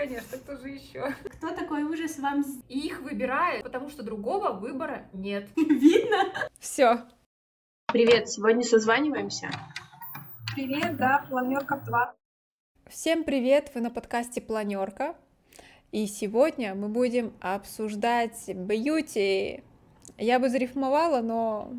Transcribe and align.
Конечно, 0.00 0.38
кто 0.38 0.56
же 0.56 0.70
еще? 0.70 1.14
Кто 1.24 1.50
такой 1.50 1.82
ужас 1.82 2.18
вам 2.18 2.42
их 2.70 3.02
выбирают, 3.02 3.64
потому 3.64 3.90
что 3.90 4.02
другого 4.02 4.52
выбора 4.52 5.06
нет. 5.12 5.50
видно? 5.56 6.32
Все. 6.58 7.00
Привет, 7.92 8.30
сегодня 8.30 8.62
созваниваемся. 8.62 9.50
Привет, 10.54 10.96
да, 10.96 11.26
планерка 11.28 11.76
2. 11.76 12.14
Всем 12.88 13.24
привет, 13.24 13.72
вы 13.74 13.82
на 13.82 13.90
подкасте 13.90 14.40
Планерка. 14.40 15.16
И 15.92 16.06
сегодня 16.06 16.74
мы 16.74 16.88
будем 16.88 17.34
обсуждать 17.42 18.48
бьюти. 18.48 19.62
Я 20.16 20.38
бы 20.38 20.48
зарифмовала, 20.48 21.20
но 21.20 21.74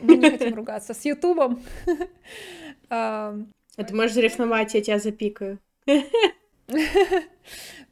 мы 0.00 0.16
не 0.16 0.30
хотим 0.30 0.54
ругаться 0.54 0.94
с 0.94 1.04
Ютубом. 1.04 1.60
А 2.88 3.84
ты 3.84 3.96
можешь 3.96 4.12
зарифмовать, 4.12 4.74
я 4.74 4.82
тебя 4.82 4.98
запикаю. 4.98 5.58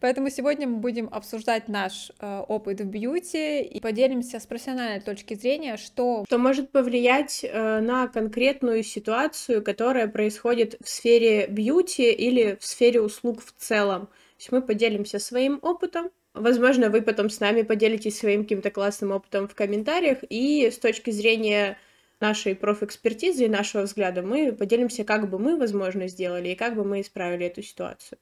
Поэтому 0.00 0.30
сегодня 0.30 0.66
мы 0.66 0.78
будем 0.78 1.08
обсуждать 1.10 1.68
наш 1.68 2.10
э, 2.20 2.38
опыт 2.48 2.80
в 2.80 2.84
бьюти 2.84 3.62
и 3.62 3.80
поделимся 3.80 4.41
с 4.41 4.46
профессиональной 4.46 5.00
точки 5.00 5.34
зрения, 5.34 5.77
что... 5.77 6.24
Что 6.27 6.38
может 6.38 6.70
повлиять 6.70 7.45
э, 7.45 7.80
на 7.80 8.08
конкретную 8.08 8.82
ситуацию, 8.82 9.62
которая 9.62 10.08
происходит 10.08 10.77
в 10.82 10.88
сфере 10.88 11.46
бьюти 11.46 12.10
или 12.12 12.56
в 12.60 12.64
сфере 12.64 13.00
услуг 13.00 13.42
в 13.44 13.52
целом. 13.56 14.06
То 14.06 14.12
есть 14.38 14.52
мы 14.52 14.62
поделимся 14.62 15.18
своим 15.18 15.58
опытом, 15.62 16.10
Возможно, 16.32 16.91
вы 16.91 17.02
потом 17.02 17.28
с 17.28 17.41
нами 17.41 17.62
поделитесь 17.62 18.16
своим 18.16 18.44
каким-то 18.44 18.70
классным 18.70 19.10
опытом 19.10 19.48
в 19.48 19.56
комментариях, 19.56 20.19
и 20.28 20.70
с 20.70 20.78
точки 20.78 21.10
зрения 21.10 21.77
нашей 22.20 22.55
профэкспертизы 22.55 23.46
и 23.46 23.48
нашего 23.48 23.82
взгляда 23.82 24.22
мы 24.22 24.52
поделимся, 24.52 25.05
как 25.05 25.28
бы 25.28 25.38
мы, 25.38 25.56
возможно, 25.56 26.06
сделали 26.06 26.50
и 26.50 26.55
как 26.55 26.77
бы 26.77 26.84
мы 26.84 27.00
исправили 27.00 27.46
эту 27.46 27.62
ситуацию. 27.62 28.19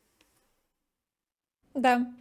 Да, 1.78 2.12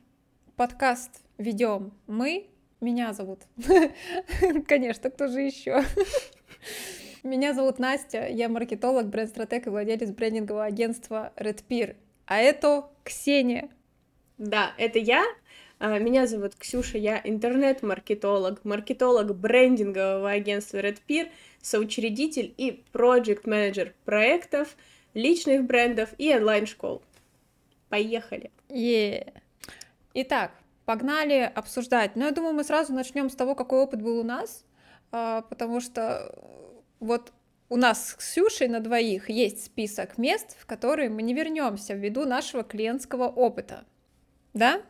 подкаст 0.56 1.10
ведем 1.40 1.92
мы. 2.06 2.46
Меня 2.80 3.12
зовут. 3.12 3.40
Конечно, 4.68 5.10
кто 5.10 5.28
же 5.28 5.42
еще? 5.42 5.84
Меня 7.24 7.56
зовут 7.56 7.80
Настя, 7.80 8.28
я 8.28 8.50
маркетолог, 8.50 9.08
бренд-стратег 9.08 9.66
и 9.66 9.72
владелец 9.72 10.12
брендингового 10.12 10.64
агентства 10.64 11.34
Red 11.38 11.64
Peer. 11.68 11.96
А 12.28 12.38
это 12.38 12.88
Ксения. 13.04 13.72
Да, 14.38 14.76
это 14.78 15.00
я. 15.00 15.26
А, 15.80 15.98
меня 15.98 16.28
зовут 16.28 16.54
Ксюша, 16.56 17.00
я 17.00 17.20
интернет-маркетолог, 17.24 18.64
маркетолог 18.64 19.36
брендингового 19.36 20.30
агентства 20.30 20.78
Red 20.78 21.00
Peer, 21.10 21.32
соучредитель 21.64 22.54
и 22.58 22.84
проект-менеджер 22.92 23.96
проектов, 24.06 24.78
личных 25.16 25.64
брендов 25.64 26.10
и 26.20 26.32
онлайн-школ. 26.32 27.02
Поехали! 27.90 28.52
Yeah. 28.70 29.34
Итак, 30.20 30.50
погнали 30.86 31.52
обсуждать. 31.54 32.16
Но 32.16 32.26
я 32.26 32.32
думаю, 32.32 32.56
мы 32.56 32.64
сразу 32.64 32.92
начнем 32.92 33.30
с 33.30 33.36
того, 33.36 33.54
какой 33.54 33.82
опыт 33.82 34.02
был 34.02 34.18
у 34.18 34.24
нас, 34.24 34.66
а, 35.12 35.44
потому 35.44 35.80
что 35.80 36.34
вот 37.00 37.32
у 37.70 37.78
нас 37.78 38.08
с 38.08 38.14
Ксюшей 38.16 38.68
на 38.68 38.80
двоих 38.80 39.30
есть 39.30 39.64
список 39.66 40.18
мест, 40.18 40.58
в 40.60 40.66
которые 40.66 41.10
мы 41.10 41.22
не 41.22 41.36
вернемся 41.36 41.94
ввиду 41.94 42.26
нашего 42.26 42.64
клиентского 42.64 43.28
опыта. 43.28 43.86
Да? 44.56 44.82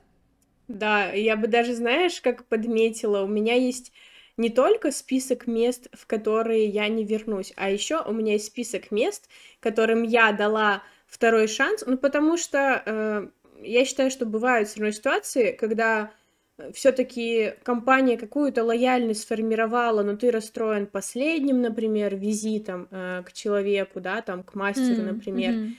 Да, 0.70 1.12
я 1.12 1.36
бы 1.36 1.48
даже, 1.48 1.76
знаешь, 1.76 2.22
как 2.22 2.46
подметила, 2.46 3.24
у 3.24 3.28
меня 3.28 3.56
есть 3.56 3.92
не 4.38 4.50
только 4.50 4.94
список 4.94 5.46
мест, 5.46 5.90
в 5.92 6.08
которые 6.08 6.68
я 6.68 6.88
не 6.88 7.04
вернусь, 7.04 7.52
а 7.58 7.70
еще 7.70 8.02
у 8.02 8.14
меня 8.14 8.34
есть 8.34 8.46
список 8.46 8.92
мест, 8.92 9.28
которым 9.60 10.04
я 10.04 10.32
дала 10.32 10.84
второй 11.08 11.48
шанс, 11.48 11.84
ну 11.86 11.98
потому 11.98 12.38
что 12.38 12.84
э, 12.86 13.28
я 13.62 13.86
считаю, 13.86 14.12
что 14.12 14.26
бывают 14.26 14.70
все 14.70 14.80
равно 14.80 14.92
ситуации, 14.92 15.52
когда 15.52 16.12
э, 16.58 16.72
все-таки 16.74 17.54
компания 17.64 18.18
какую-то 18.18 18.64
лояльность 18.64 19.22
сформировала, 19.22 20.04
но 20.04 20.16
ты 20.16 20.32
расстроен 20.32 20.88
последним, 20.88 21.62
например, 21.62 22.16
визитом 22.16 22.88
э, 22.92 23.24
к 23.26 23.34
человеку, 23.34 24.00
да, 24.00 24.22
там, 24.22 24.44
к 24.44 24.56
мастеру, 24.56 25.02
mm-hmm. 25.02 25.14
например. 25.14 25.54
Mm-hmm. 25.54 25.72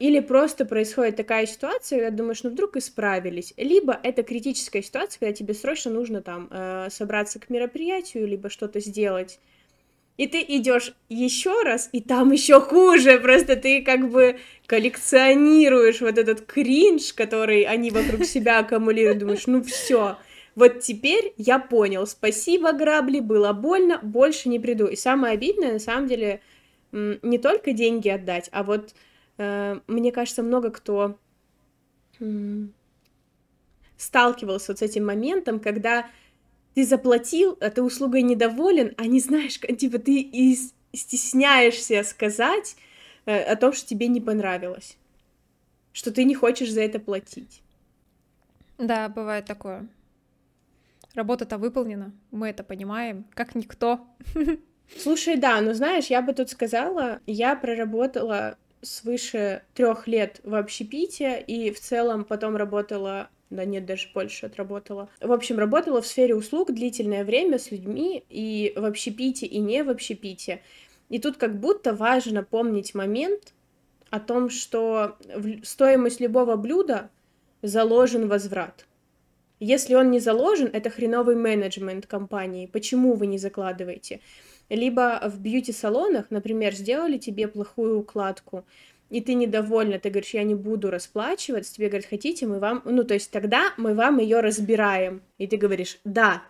Или 0.00 0.20
просто 0.20 0.64
происходит 0.64 1.16
такая 1.16 1.46
ситуация, 1.46 2.00
когда 2.00 2.16
думаешь, 2.16 2.42
ну 2.42 2.50
вдруг 2.50 2.76
исправились. 2.76 3.54
Либо 3.56 3.98
это 4.02 4.22
критическая 4.24 4.82
ситуация, 4.82 5.20
когда 5.20 5.32
тебе 5.32 5.54
срочно 5.54 5.90
нужно 5.90 6.20
там 6.20 6.48
э, 6.50 6.88
собраться 6.90 7.38
к 7.38 7.48
мероприятию, 7.48 8.26
либо 8.26 8.50
что-то 8.50 8.80
сделать 8.80 9.38
и 10.16 10.26
ты 10.26 10.44
идешь 10.46 10.94
еще 11.08 11.62
раз, 11.62 11.88
и 11.92 12.00
там 12.00 12.30
еще 12.30 12.60
хуже, 12.60 13.18
просто 13.18 13.56
ты 13.56 13.82
как 13.82 14.10
бы 14.10 14.38
коллекционируешь 14.66 16.00
вот 16.00 16.18
этот 16.18 16.42
кринж, 16.42 17.12
который 17.12 17.62
они 17.62 17.90
вокруг 17.90 18.24
себя 18.24 18.60
аккумулируют, 18.60 19.18
думаешь, 19.18 19.46
ну 19.46 19.62
все, 19.62 20.16
вот 20.54 20.80
теперь 20.80 21.34
я 21.36 21.58
понял, 21.58 22.06
спасибо, 22.06 22.72
грабли, 22.72 23.18
было 23.20 23.52
больно, 23.52 23.98
больше 24.02 24.48
не 24.48 24.60
приду. 24.60 24.86
И 24.86 24.96
самое 24.96 25.34
обидное, 25.34 25.72
на 25.72 25.78
самом 25.80 26.06
деле, 26.06 26.40
не 26.92 27.38
только 27.38 27.72
деньги 27.72 28.08
отдать, 28.08 28.48
а 28.52 28.62
вот, 28.62 28.94
э, 29.38 29.80
мне 29.88 30.12
кажется, 30.12 30.42
много 30.44 30.70
кто 30.70 31.18
сталкивался 33.96 34.72
вот 34.72 34.78
с 34.78 34.82
этим 34.82 35.06
моментом, 35.06 35.58
когда 35.58 36.06
ты 36.74 36.84
заплатил, 36.84 37.56
а 37.60 37.70
ты 37.70 37.82
услугой 37.82 38.22
недоволен, 38.22 38.94
а 38.96 39.06
не 39.06 39.20
знаешь, 39.20 39.58
типа 39.58 39.98
ты 39.98 40.20
и 40.20 40.58
стесняешься 40.92 42.02
сказать 42.02 42.76
э, 43.26 43.42
о 43.42 43.56
том, 43.56 43.72
что 43.72 43.88
тебе 43.88 44.08
не 44.08 44.20
понравилось, 44.20 44.96
что 45.92 46.12
ты 46.12 46.24
не 46.24 46.34
хочешь 46.34 46.70
за 46.70 46.82
это 46.82 46.98
платить. 46.98 47.62
Да, 48.78 49.08
бывает 49.08 49.44
такое. 49.44 49.86
Работа-то 51.14 51.58
выполнена, 51.58 52.12
мы 52.32 52.48
это 52.48 52.64
понимаем, 52.64 53.24
как 53.34 53.54
никто. 53.54 54.04
Слушай, 54.98 55.36
да, 55.36 55.60
но 55.60 55.72
знаешь, 55.74 56.06
я 56.06 56.22
бы 56.22 56.32
тут 56.34 56.50
сказала, 56.50 57.20
я 57.26 57.54
проработала 57.54 58.58
свыше 58.82 59.62
трех 59.74 60.06
лет 60.06 60.40
в 60.44 60.54
общепите 60.54 61.40
и 61.40 61.70
в 61.70 61.80
целом 61.80 62.24
потом 62.24 62.56
работала 62.56 63.30
да 63.50 63.64
нет, 63.64 63.86
даже 63.86 64.08
больше 64.12 64.46
отработала. 64.46 65.08
В 65.20 65.32
общем, 65.32 65.58
работала 65.58 66.00
в 66.00 66.06
сфере 66.06 66.34
услуг 66.34 66.72
длительное 66.72 67.24
время 67.24 67.58
с 67.58 67.70
людьми 67.70 68.24
и 68.28 68.72
в 68.76 68.84
общепите, 68.84 69.46
и 69.46 69.58
не 69.58 69.82
в 69.82 69.90
общепите. 69.90 70.62
И 71.08 71.18
тут 71.18 71.36
как 71.36 71.58
будто 71.60 71.94
важно 71.94 72.42
помнить 72.42 72.94
момент 72.94 73.54
о 74.10 74.20
том, 74.20 74.50
что 74.50 75.16
в 75.34 75.64
стоимость 75.64 76.20
любого 76.20 76.56
блюда 76.56 77.10
заложен 77.62 78.28
возврат. 78.28 78.86
Если 79.60 79.94
он 79.94 80.10
не 80.10 80.20
заложен, 80.20 80.68
это 80.72 80.90
хреновый 80.90 81.36
менеджмент 81.36 82.06
компании. 82.06 82.66
Почему 82.66 83.14
вы 83.14 83.26
не 83.26 83.38
закладываете? 83.38 84.20
Либо 84.68 85.20
в 85.24 85.40
бьюти-салонах, 85.40 86.30
например, 86.30 86.74
сделали 86.74 87.18
тебе 87.18 87.48
плохую 87.48 88.00
укладку, 88.00 88.64
и 89.10 89.20
ты 89.20 89.34
недовольна, 89.34 89.98
ты 89.98 90.10
говоришь, 90.10 90.34
я 90.34 90.44
не 90.44 90.54
буду 90.54 90.90
расплачиваться, 90.90 91.74
тебе 91.74 91.88
говорят, 91.88 92.08
хотите, 92.08 92.46
мы 92.46 92.58
вам, 92.58 92.82
ну, 92.84 93.04
то 93.04 93.14
есть 93.14 93.30
тогда 93.30 93.72
мы 93.76 93.94
вам 93.94 94.18
ее 94.18 94.40
разбираем, 94.40 95.22
и 95.38 95.46
ты 95.46 95.56
говоришь, 95.56 96.00
да. 96.04 96.42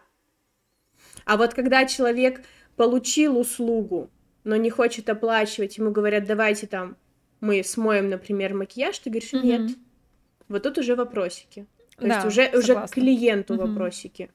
А 1.25 1.37
вот 1.37 1.54
когда 1.54 1.84
человек 1.87 2.43
получил 2.76 3.38
услугу, 3.38 4.10
но 4.44 4.56
не 4.56 4.70
хочет 4.70 5.09
оплачивать, 5.09 5.78
ему 5.78 5.91
говорят, 5.91 6.26
давайте 6.26 6.66
там 6.66 6.97
мы 7.41 7.62
смоем, 7.62 8.09
например, 8.09 8.54
макияж, 8.54 8.98
ты 8.98 9.10
говоришь, 9.10 9.32
нет. 9.32 9.62
Mm-hmm. 9.62 9.78
Вот 10.48 10.62
тут 10.62 10.78
уже 10.78 10.94
вопросики. 10.94 11.66
То 11.97 12.06
да, 12.06 12.14
есть 12.16 12.26
уже, 12.26 12.50
уже 12.56 12.87
клиенту 12.91 13.54
mm-hmm. 13.54 13.69
вопросики. 13.69 14.31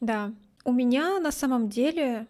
Да. 0.00 0.32
У 0.64 0.72
меня 0.72 1.18
на 1.20 1.32
самом 1.32 1.68
деле 1.68 2.26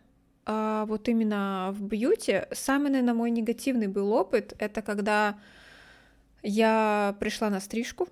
а, 0.53 0.84
вот 0.87 1.09
именно 1.09 1.72
в 1.72 1.81
бьюти 1.81 2.43
самый, 2.50 2.91
наверное, 2.91 3.15
мой 3.15 3.31
негативный 3.31 3.87
был 3.87 4.12
опыт, 4.12 4.53
это 4.59 4.83
когда 4.83 5.38
я 6.43 7.15
пришла 7.21 7.50
на 7.50 7.61
стрижку, 7.61 8.08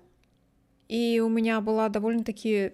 и 0.87 1.19
у 1.19 1.27
меня 1.27 1.59
была 1.59 1.89
довольно-таки, 1.89 2.71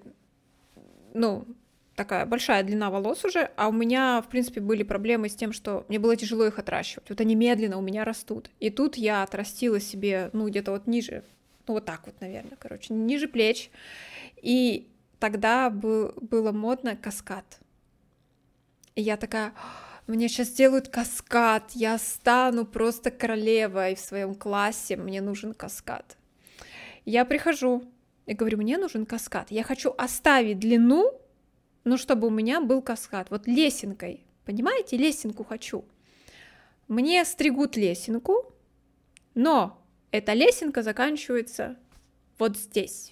ну, 1.15 1.47
такая 1.95 2.27
большая 2.27 2.61
длина 2.61 2.91
волос 2.91 3.25
уже, 3.25 3.49
а 3.55 3.69
у 3.69 3.71
меня, 3.71 4.21
в 4.21 4.29
принципе, 4.29 4.61
были 4.61 4.83
проблемы 4.83 5.29
с 5.29 5.35
тем, 5.35 5.51
что 5.51 5.83
мне 5.87 5.97
было 5.97 6.15
тяжело 6.15 6.45
их 6.45 6.59
отращивать. 6.59 7.09
Вот 7.09 7.19
они 7.19 7.33
медленно 7.33 7.79
у 7.79 7.81
меня 7.81 8.05
растут. 8.05 8.51
И 8.59 8.69
тут 8.69 8.97
я 8.97 9.23
отрастила 9.23 9.79
себе, 9.79 10.29
ну, 10.33 10.47
где-то 10.47 10.73
вот 10.73 10.85
ниже, 10.85 11.23
ну, 11.67 11.73
вот 11.73 11.85
так 11.85 12.01
вот, 12.05 12.21
наверное, 12.21 12.57
короче, 12.59 12.93
ниже 12.93 13.27
плеч. 13.27 13.71
И 14.43 14.87
тогда 15.17 15.71
был, 15.71 16.13
было 16.21 16.51
модно 16.51 16.95
каскад. 16.95 17.45
И 18.95 19.01
я 19.01 19.17
такая, 19.17 19.53
мне 20.07 20.29
сейчас 20.29 20.47
сделают 20.47 20.87
каскад, 20.87 21.71
я 21.73 21.97
стану 21.97 22.65
просто 22.65 23.11
королевой 23.11 23.95
в 23.95 23.99
своем 23.99 24.35
классе, 24.35 24.95
мне 24.95 25.21
нужен 25.21 25.53
каскад. 25.53 26.15
Я 27.03 27.25
прихожу 27.25 27.83
и 28.25 28.33
говорю, 28.33 28.57
мне 28.57 28.77
нужен 28.77 29.05
каскад. 29.05 29.51
Я 29.51 29.63
хочу 29.63 29.93
оставить 29.97 30.59
длину, 30.59 31.11
но 31.83 31.97
чтобы 31.97 32.27
у 32.27 32.29
меня 32.31 32.61
был 32.61 32.81
каскад. 32.81 33.29
Вот 33.29 33.47
лесенкой, 33.47 34.23
понимаете, 34.45 34.95
лесенку 34.95 35.43
хочу. 35.43 35.83
Мне 36.87 37.25
стригут 37.25 37.75
лесенку, 37.75 38.53
но 39.33 39.81
эта 40.11 40.33
лесенка 40.33 40.83
заканчивается 40.83 41.77
вот 42.39 42.57
здесь. 42.57 43.11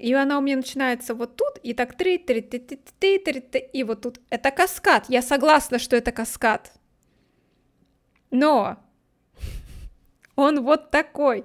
И 0.00 0.14
она 0.14 0.38
у 0.38 0.40
меня 0.40 0.56
начинается 0.56 1.14
вот 1.14 1.36
тут, 1.36 1.58
и 1.62 1.74
так 1.74 1.94
три, 1.94 2.16
три, 2.16 2.40
три, 2.40 2.58
три, 2.58 2.78
три, 2.98 3.18
три, 3.18 3.40
три, 3.40 3.60
и 3.60 3.84
вот 3.84 4.00
тут. 4.00 4.18
Это 4.30 4.50
каскад. 4.50 5.04
Я 5.10 5.20
согласна, 5.20 5.78
что 5.78 5.94
это 5.94 6.10
каскад. 6.10 6.72
Но 8.30 8.78
он 10.36 10.62
вот 10.64 10.90
такой. 10.90 11.44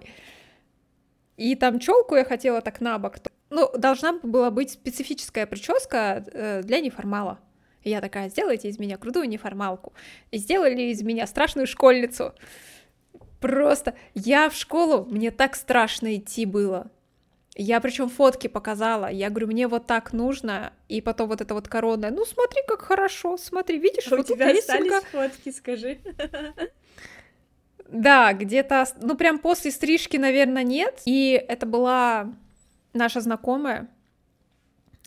И 1.36 1.56
там 1.56 1.80
челку 1.80 2.16
я 2.16 2.24
хотела 2.24 2.62
так 2.62 2.80
на 2.80 2.98
бок. 2.98 3.18
Ну, 3.50 3.70
должна 3.78 4.14
была 4.24 4.52
быть 4.52 4.72
специфическая 4.72 5.46
прическа 5.46 6.24
э, 6.32 6.62
для 6.64 6.80
неформала. 6.80 7.40
Я 7.84 8.00
такая, 8.00 8.30
сделайте 8.30 8.70
из 8.70 8.80
меня 8.80 8.98
крутую 8.98 9.28
неформалку. 9.28 9.92
И 10.32 10.38
сделали 10.38 10.84
из 10.84 11.02
меня 11.02 11.28
страшную 11.28 11.68
школьницу. 11.68 12.34
Просто 13.42 13.96
я 14.14 14.50
в 14.50 14.56
школу, 14.56 15.04
мне 15.04 15.32
так 15.32 15.56
страшно 15.58 16.16
идти 16.16 16.46
было. 16.46 16.90
Я 17.58 17.80
причем 17.80 18.10
фотки 18.10 18.48
показала. 18.48 19.10
Я 19.10 19.30
говорю, 19.30 19.48
мне 19.48 19.68
вот 19.70 19.88
так 19.88 20.12
нужно. 20.12 20.74
И 20.90 21.02
потом 21.02 21.30
вот 21.30 21.40
это 21.40 21.54
вот 21.54 21.70
коронная. 21.70 22.12
Ну, 22.12 22.26
смотри, 22.26 22.62
как 22.68 22.82
хорошо. 22.82 23.38
Смотри, 23.38 23.80
видишь, 23.80 24.12
а 24.12 24.18
вот 24.18 24.30
у 24.30 24.34
тебя 24.34 24.52
остались 24.52 25.04
фотки, 25.06 25.52
скажи. 25.52 26.00
Да, 27.88 28.34
где-то, 28.34 28.86
ну, 29.02 29.16
прям 29.16 29.40
после 29.40 29.72
стрижки, 29.72 30.18
наверное, 30.18 30.64
нет. 30.64 31.02
И 31.06 31.32
это 31.32 31.66
была 31.66 32.34
наша 32.94 33.22
знакомая. 33.22 33.90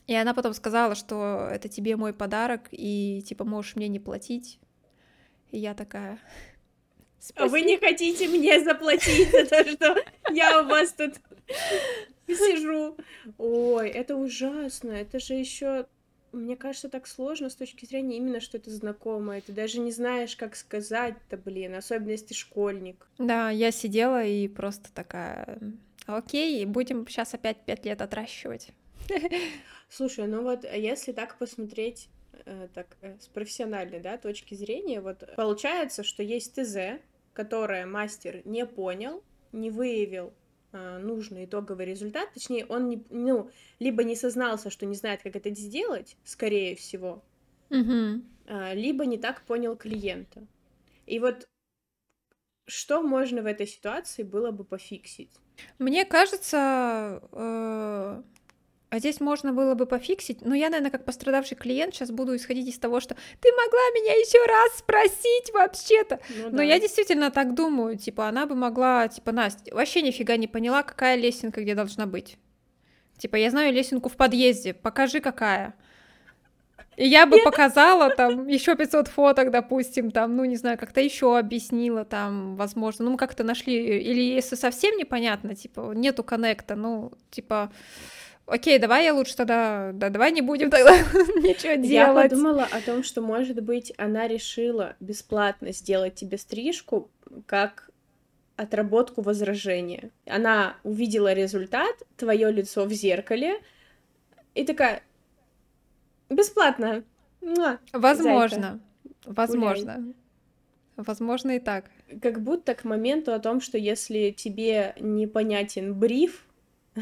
И 0.07 0.15
она 0.15 0.33
потом 0.33 0.55
сказала, 0.55 0.95
что 0.95 1.49
это 1.53 1.69
тебе 1.69 1.97
мой 1.97 2.15
подарок, 2.15 2.69
и, 2.71 3.23
типа, 3.27 3.45
можешь 3.45 3.77
мне 3.77 3.89
не 3.89 3.99
платить. 3.99 4.59
И 5.51 5.59
я 5.59 5.75
такая... 5.75 6.19
Спасибо. 7.19 7.47
А 7.47 7.49
вы 7.49 7.63
не 7.63 7.79
хотите 7.79 8.29
мне 8.29 8.61
заплатить 8.61 9.31
за 9.31 9.45
то, 9.45 9.65
что 9.65 9.97
я 10.33 10.63
у 10.63 10.67
вас 10.67 10.93
тут 10.93 11.15
сижу. 12.27 12.97
Ой, 13.39 13.89
это 13.89 14.17
ужасно. 14.17 14.93
Это 14.93 15.19
же 15.19 15.35
еще, 15.35 15.87
мне 16.33 16.57
кажется, 16.57 16.89
так 16.89 17.07
сложно 17.07 17.51
с 17.51 17.57
точки 17.57 17.87
зрения 17.87 18.19
именно, 18.19 18.41
что 18.41 18.59
это 18.59 18.71
знакомое. 18.71 19.41
Ты 19.41 19.53
даже 19.53 19.81
не 19.81 19.93
знаешь, 19.93 20.37
как 20.37 20.57
сказать-то, 20.57 21.37
блин, 21.37 21.75
особенно 21.75 22.11
если 22.11 22.27
ты 22.27 22.35
школьник. 22.35 23.07
Да, 23.19 23.51
я 23.51 23.71
сидела 23.71 24.25
и 24.25 24.47
просто 24.49 24.93
такая, 24.93 25.59
окей, 26.07 26.65
будем 26.67 27.07
сейчас 27.09 27.35
опять 27.35 27.59
пять 27.65 27.85
лет 27.85 28.01
отращивать. 28.01 28.71
Слушай, 29.89 30.27
ну 30.27 30.43
вот 30.43 30.65
а 30.65 30.77
если 30.77 31.13
так 31.13 31.39
посмотреть 31.39 32.09
так 32.75 32.97
э, 33.01 33.17
с 33.21 33.27
профессиональной 33.29 34.01
да, 34.01 34.19
точки 34.19 34.55
зрения, 34.55 35.01
вот 35.01 35.29
получается, 35.37 36.03
что 36.03 36.23
есть 36.23 36.55
ТЗ, 36.55 37.01
которое 37.33 37.87
мастер 37.87 38.43
не 38.45 38.67
понял, 38.67 39.23
не 39.53 39.71
выявил 39.71 40.33
э, 40.73 40.99
нужный 40.99 41.45
итоговый 41.45 41.87
результат, 41.87 42.33
точнее, 42.35 42.67
он 42.67 42.89
не, 42.89 43.05
ну, 43.11 43.51
либо 43.79 44.05
не 44.05 44.17
сознался, 44.17 44.71
что 44.71 44.87
не 44.87 44.95
знает, 44.95 45.23
как 45.23 45.37
это 45.37 45.51
сделать, 45.55 46.17
скорее 46.25 46.77
всего, 46.77 47.23
угу. 47.71 48.23
э, 48.47 48.75
либо 48.75 49.07
не 49.07 49.19
так 49.19 49.43
понял 49.43 49.77
клиента. 49.77 50.47
И 51.07 51.19
вот 51.21 51.49
что 52.67 53.03
можно 53.03 53.43
в 53.43 53.47
этой 53.47 53.67
ситуации 53.67 54.23
было 54.23 54.51
бы 54.51 54.65
пофиксить? 54.65 55.33
Мне 55.79 56.05
кажется, 56.05 57.23
э, 57.33 58.23
а 58.91 59.01
здесь 59.01 59.21
можно 59.21 59.53
было 59.53 59.75
бы 59.75 59.85
пофиксить, 59.85 60.43
но 60.43 60.55
я, 60.55 60.71
наверное, 60.71 60.91
как 60.91 61.05
пострадавший 61.05 61.57
клиент 61.57 61.95
сейчас 61.95 62.11
буду 62.11 62.35
исходить 62.35 62.69
из 62.69 62.79
того, 62.79 63.01
что 63.01 63.15
ты 63.41 63.51
могла 63.53 63.81
меня 63.95 64.15
еще 64.15 64.39
раз 64.47 64.79
спросить 64.79 65.53
вообще-то. 65.53 66.21
Ну, 66.37 66.51
но 66.51 66.57
да. 66.59 66.63
я 66.63 66.81
действительно 66.81 67.31
так 67.31 67.55
думаю, 67.55 67.99
типа, 67.99 68.29
она 68.29 68.47
бы 68.47 68.55
могла, 68.55 69.09
типа, 69.09 69.33
Настя, 69.33 69.75
вообще 69.75 70.01
нифига 70.01 70.37
не 70.37 70.49
поняла, 70.49 70.83
какая 70.83 71.17
лесенка 71.17 71.61
где 71.63 71.75
должна 71.75 72.07
быть. 72.07 72.39
Типа, 73.19 73.37
я 73.37 73.51
знаю 73.51 73.75
лесенку 73.75 74.09
в 74.09 74.17
подъезде, 74.17 74.73
покажи, 74.73 75.21
какая. 75.21 75.75
И 76.97 77.07
я 77.07 77.27
бы 77.27 77.39
показала 77.45 78.11
там 78.11 78.49
еще 78.49 78.75
500 78.75 79.07
фоток, 79.07 79.51
допустим, 79.51 80.11
там, 80.11 80.35
ну, 80.35 80.45
не 80.45 80.57
знаю, 80.57 80.79
как-то 80.79 81.01
еще 81.01 81.39
объяснила 81.39 82.05
там, 82.05 82.57
возможно, 82.57 83.05
ну, 83.05 83.13
мы 83.13 83.19
как-то 83.19 83.45
нашли, 83.45 83.99
или 83.99 84.21
если 84.21 84.57
совсем 84.57 84.97
непонятно, 84.97 85.55
типа, 85.55 85.93
нету 85.95 86.25
коннекта, 86.25 86.75
ну, 86.75 87.13
типа, 87.31 87.71
Окей, 88.49 88.79
давай 88.79 89.05
я 89.05 89.15
лучше 89.15 89.37
тогда, 89.37 89.91
да, 89.93 90.09
давай 90.09 90.33
не 90.33 90.41
будем 90.41 90.71
тогда 90.71 90.97
ничего 91.43 91.75
делать. 91.75 91.87
Я 91.89 92.15
подумала 92.15 92.65
о 92.65 92.81
том, 92.81 93.05
что, 93.05 93.21
может 93.21 93.63
быть, 93.63 93.93
она 93.99 94.27
решила 94.27 94.97
бесплатно 95.01 95.73
сделать 95.73 96.15
тебе 96.15 96.39
стрижку 96.39 97.11
как 97.45 97.91
отработку 98.57 99.21
возражения. 99.21 100.11
Она 100.27 100.77
увидела 100.83 101.35
результат, 101.35 101.95
твое 102.17 102.51
лицо 102.51 102.87
в 102.87 102.93
зеркале, 102.93 103.61
и 104.55 104.65
такая, 104.65 105.03
бесплатно. 106.31 107.05
Муа, 107.43 107.79
возможно, 107.93 108.81
возможно. 109.27 109.95
Гуляй. 109.95 110.15
Возможно 110.97 111.53
и 111.53 111.61
так. 111.61 111.85
Как 112.21 112.43
будто 112.43 112.75
к 112.75 112.83
моменту 112.85 113.33
о 113.33 113.39
том, 113.39 113.61
что 113.61 113.79
если 113.79 114.31
тебе 114.31 114.95
непонятен 114.99 115.95
бриф, 115.95 116.48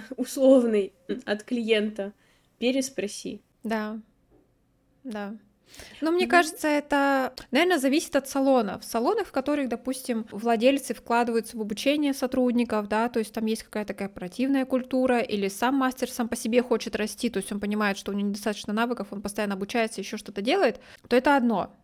условный 0.17 0.93
от 1.25 1.43
клиента, 1.43 2.13
переспроси. 2.59 3.41
Да, 3.63 3.99
да. 5.05 5.37
Но 6.01 6.11
мне 6.11 6.27
кажется, 6.27 6.69
это, 6.69 7.35
наверное, 7.51 7.79
зависит 7.79 8.15
от 8.17 8.29
салона. 8.29 8.79
В 8.79 8.85
салонах, 8.85 9.27
в 9.27 9.33
которых, 9.33 9.69
допустим, 9.69 10.27
владельцы 10.31 10.95
вкладываются 10.95 11.57
в 11.57 11.61
обучение 11.61 12.15
сотрудников, 12.15 12.89
да, 12.89 13.09
то 13.09 13.19
есть 13.19 13.33
там 13.33 13.47
есть 13.47 13.65
какая-то 13.65 13.95
корпоративная 13.95 14.65
культура, 14.65 15.19
или 15.19 15.49
сам 15.49 15.75
мастер 15.75 16.11
сам 16.11 16.29
по 16.29 16.37
себе 16.37 16.63
хочет 16.63 16.97
расти, 16.97 17.31
то 17.31 17.39
есть 17.39 17.51
он 17.53 17.61
понимает, 17.61 17.99
что 17.99 18.13
у 18.13 18.15
него 18.15 18.29
недостаточно 18.29 18.73
навыков, 18.73 19.09
он 19.11 19.23
постоянно 19.23 19.55
обучается, 19.55 20.01
еще 20.01 20.17
что-то 20.17 20.43
делает, 20.43 20.81
то 21.09 21.17
это 21.17 21.37
одно. 21.37 21.75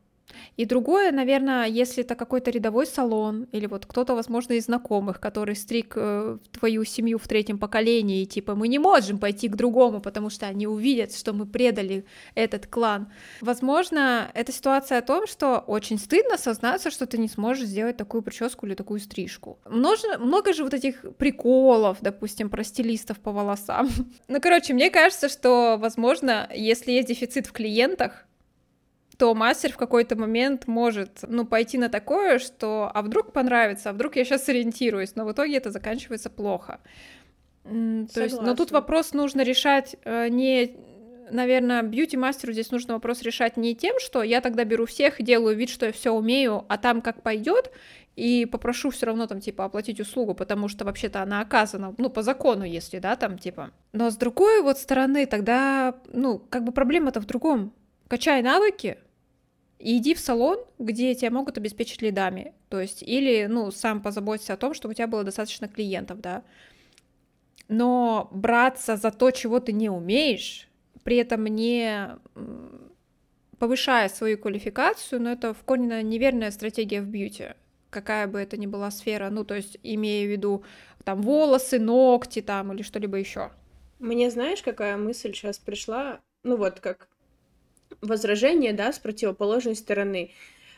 И 0.56 0.64
другое, 0.64 1.12
наверное, 1.12 1.66
если 1.66 2.04
это 2.04 2.14
какой-то 2.14 2.50
рядовой 2.50 2.86
салон 2.86 3.48
или 3.52 3.66
вот 3.66 3.86
кто-то, 3.86 4.14
возможно, 4.14 4.54
из 4.54 4.64
знакомых, 4.64 5.20
который 5.20 5.56
стриг 5.56 5.94
э, 5.96 6.38
твою 6.52 6.84
семью 6.84 7.18
в 7.18 7.28
третьем 7.28 7.58
поколении, 7.58 8.24
типа 8.24 8.54
мы 8.54 8.68
не 8.68 8.78
можем 8.78 9.18
пойти 9.18 9.48
к 9.48 9.56
другому, 9.56 10.00
потому 10.00 10.30
что 10.30 10.46
они 10.46 10.66
увидят, 10.66 11.14
что 11.14 11.32
мы 11.32 11.46
предали 11.46 12.04
этот 12.34 12.66
клан. 12.66 13.12
Возможно, 13.40 14.30
это 14.34 14.52
ситуация 14.52 14.98
о 14.98 15.02
том, 15.02 15.26
что 15.26 15.58
очень 15.66 15.98
стыдно 15.98 16.38
сознаться, 16.38 16.90
что 16.90 17.06
ты 17.06 17.18
не 17.18 17.28
сможешь 17.28 17.66
сделать 17.66 17.96
такую 17.96 18.22
прическу 18.22 18.66
или 18.66 18.74
такую 18.74 19.00
стрижку. 19.00 19.58
Много, 19.68 20.18
много 20.18 20.52
же 20.52 20.64
вот 20.64 20.74
этих 20.74 21.04
приколов, 21.16 21.98
допустим, 22.00 22.50
про 22.50 22.64
стилистов 22.64 23.18
по 23.20 23.32
волосам. 23.32 23.88
ну, 24.28 24.40
короче, 24.40 24.74
мне 24.74 24.90
кажется, 24.90 25.28
что, 25.28 25.76
возможно, 25.78 26.48
если 26.54 26.92
есть 26.92 27.08
дефицит 27.08 27.46
в 27.46 27.52
клиентах, 27.52 28.26
то 29.18 29.34
мастер 29.34 29.72
в 29.72 29.76
какой-то 29.76 30.16
момент 30.16 30.66
может, 30.66 31.20
ну, 31.26 31.44
пойти 31.44 31.78
на 31.78 31.88
такое, 31.88 32.38
что, 32.38 32.90
а 32.92 33.02
вдруг 33.02 33.32
понравится, 33.32 33.90
а 33.90 33.92
вдруг 33.92 34.16
я 34.16 34.24
сейчас 34.24 34.44
сориентируюсь, 34.44 35.14
но 35.16 35.24
в 35.24 35.32
итоге 35.32 35.56
это 35.56 35.70
заканчивается 35.70 36.30
плохо. 36.30 36.80
Согласна. 37.64 38.08
То 38.14 38.22
есть, 38.22 38.42
но 38.42 38.54
тут 38.54 38.72
вопрос 38.72 39.12
нужно 39.12 39.42
решать 39.42 39.96
э, 40.04 40.28
не 40.28 40.76
наверное, 41.30 41.82
бьюти-мастеру 41.82 42.52
здесь 42.52 42.70
нужно 42.70 42.94
вопрос 42.94 43.22
решать 43.22 43.56
не 43.56 43.74
тем, 43.74 43.98
что 43.98 44.22
я 44.22 44.40
тогда 44.40 44.64
беру 44.64 44.86
всех 44.86 45.20
и 45.20 45.24
делаю 45.24 45.56
вид, 45.56 45.70
что 45.70 45.86
я 45.86 45.92
все 45.92 46.10
умею, 46.10 46.64
а 46.68 46.78
там 46.78 47.00
как 47.00 47.22
пойдет, 47.22 47.70
и 48.16 48.44
попрошу 48.44 48.90
все 48.90 49.06
равно 49.06 49.26
там 49.26 49.40
типа 49.40 49.64
оплатить 49.64 50.00
услугу, 50.00 50.34
потому 50.34 50.68
что 50.68 50.84
вообще-то 50.84 51.22
она 51.22 51.40
оказана, 51.40 51.94
ну, 51.96 52.10
по 52.10 52.22
закону, 52.22 52.64
если, 52.64 52.98
да, 52.98 53.16
там 53.16 53.38
типа. 53.38 53.70
Но 53.92 54.10
с 54.10 54.16
другой 54.16 54.62
вот 54.62 54.78
стороны, 54.78 55.26
тогда, 55.26 55.94
ну, 56.12 56.38
как 56.50 56.64
бы 56.64 56.72
проблема-то 56.72 57.20
в 57.20 57.26
другом. 57.26 57.72
Качай 58.12 58.42
навыки, 58.42 58.98
и 59.78 59.96
иди 59.96 60.12
в 60.12 60.20
салон, 60.20 60.58
где 60.78 61.14
тебя 61.14 61.30
могут 61.30 61.56
обеспечить 61.56 62.02
лидами. 62.02 62.52
То 62.68 62.78
есть, 62.78 63.02
или, 63.02 63.46
ну, 63.46 63.70
сам 63.70 64.02
позаботься 64.02 64.52
о 64.52 64.58
том, 64.58 64.74
чтобы 64.74 64.92
у 64.92 64.94
тебя 64.94 65.06
было 65.06 65.24
достаточно 65.24 65.66
клиентов, 65.66 66.20
да. 66.20 66.42
Но 67.68 68.28
браться 68.30 68.98
за 68.98 69.12
то, 69.12 69.30
чего 69.30 69.60
ты 69.60 69.72
не 69.72 69.88
умеешь, 69.88 70.68
при 71.04 71.16
этом 71.16 71.46
не 71.46 72.18
повышая 73.58 74.10
свою 74.10 74.36
квалификацию, 74.36 75.18
но 75.22 75.32
это 75.32 75.54
в 75.54 75.64
корне 75.64 76.02
неверная 76.02 76.50
стратегия 76.50 77.00
в 77.00 77.06
бьюти, 77.06 77.54
какая 77.88 78.26
бы 78.26 78.38
это 78.40 78.58
ни 78.58 78.66
была 78.66 78.90
сфера, 78.90 79.30
ну, 79.30 79.42
то 79.42 79.54
есть, 79.54 79.78
имея 79.82 80.26
в 80.26 80.30
виду 80.30 80.64
там 81.04 81.22
волосы, 81.22 81.78
ногти 81.78 82.42
там 82.42 82.74
или 82.74 82.82
что-либо 82.82 83.16
еще. 83.16 83.52
Мне 84.00 84.30
знаешь, 84.30 84.60
какая 84.60 84.98
мысль 84.98 85.32
сейчас 85.32 85.58
пришла? 85.58 86.20
Ну 86.42 86.56
вот, 86.58 86.80
как 86.80 87.08
возражение, 88.00 88.72
да, 88.72 88.92
с 88.92 88.98
противоположной 88.98 89.76
стороны. 89.76 90.32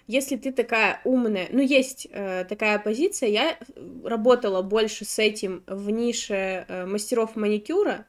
Если 0.06 0.37
ты 0.37 0.52
такая 0.52 1.00
умная, 1.04 1.49
ну 1.50 1.62
есть 1.62 2.06
э, 2.11 2.44
такая 2.47 2.78
позиция, 2.78 3.30
я 3.30 3.59
работала 4.04 4.61
больше 4.61 5.04
с 5.04 5.18
этим 5.18 5.62
в 5.66 5.88
нише 5.90 6.66
э, 6.68 6.85
мастеров 6.85 7.37
маникюра, 7.37 8.06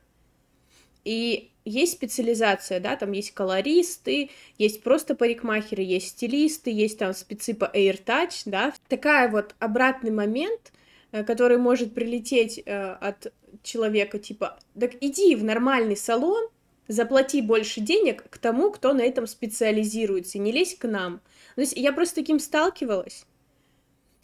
и 1.06 1.52
есть 1.64 1.94
специализация, 1.94 2.80
да, 2.80 2.96
там 2.96 3.12
есть 3.12 3.32
колористы, 3.32 4.30
есть 4.58 4.84
просто 4.84 5.16
парикмахеры, 5.16 5.82
есть 5.82 6.10
стилисты, 6.10 6.70
есть 6.70 7.00
там 7.00 7.14
спецы 7.14 7.54
по 7.54 7.66
AirTouch, 7.66 8.44
да. 8.46 8.74
Такая 8.88 9.30
вот 9.30 9.56
обратный 9.60 10.12
момент— 10.12 10.74
э, 11.12 11.24
который 11.24 11.58
может 11.58 11.94
прилететь 11.94 12.62
э, 12.66 12.92
от 12.94 13.32
человека, 13.64 14.20
типа, 14.20 14.60
так 14.80 14.92
иди 15.02 15.36
в 15.36 15.44
нормальный 15.44 15.96
салон, 15.96 16.50
заплати 16.88 17.42
больше 17.42 17.82
денег 17.82 18.26
к 18.30 18.38
тому, 18.38 18.72
кто 18.72 18.94
на 18.94 19.02
этом 19.02 19.28
специализируется, 19.28 20.40
не 20.40 20.52
лезь 20.52 20.76
к 20.76 20.88
нам. 20.88 21.22
То 21.56 21.62
есть 21.62 21.76
я 21.76 21.92
просто 21.94 22.16
таким 22.16 22.40
сталкивалась. 22.40 23.26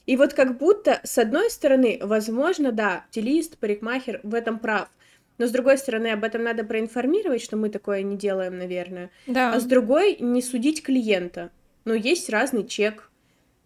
И 0.06 0.18
вот 0.18 0.34
как 0.34 0.58
будто, 0.58 1.00
с 1.03 1.18
одной 1.18 1.50
стороны, 1.50 2.00
возможно, 2.01 2.72
да, 2.72 3.06
стилист, 3.12 3.58
парикмахер 3.58 4.20
в 4.24 4.34
этом 4.34 4.60
прав, 4.60 4.89
но 5.38 5.48
с 5.48 5.51
другой 5.51 5.80
стороны, 5.80 6.08
об 6.08 6.24
этом 6.24 6.44
надо 6.44 6.63
проинформировать, 6.63 7.41
что 7.41 7.58
мы 7.58 7.70
такое 7.70 8.03
не 8.03 8.15
делаем, 8.15 8.60
наверное. 8.60 9.10
Да. 9.25 9.53
А 9.53 9.60
с 9.60 9.63
другой, 9.63 10.18
не 10.20 10.41
судить 10.41 10.84
клиента. 10.84 11.50
Но 11.84 11.96
есть 11.96 12.30
разный 12.30 12.63
чек 12.63 13.10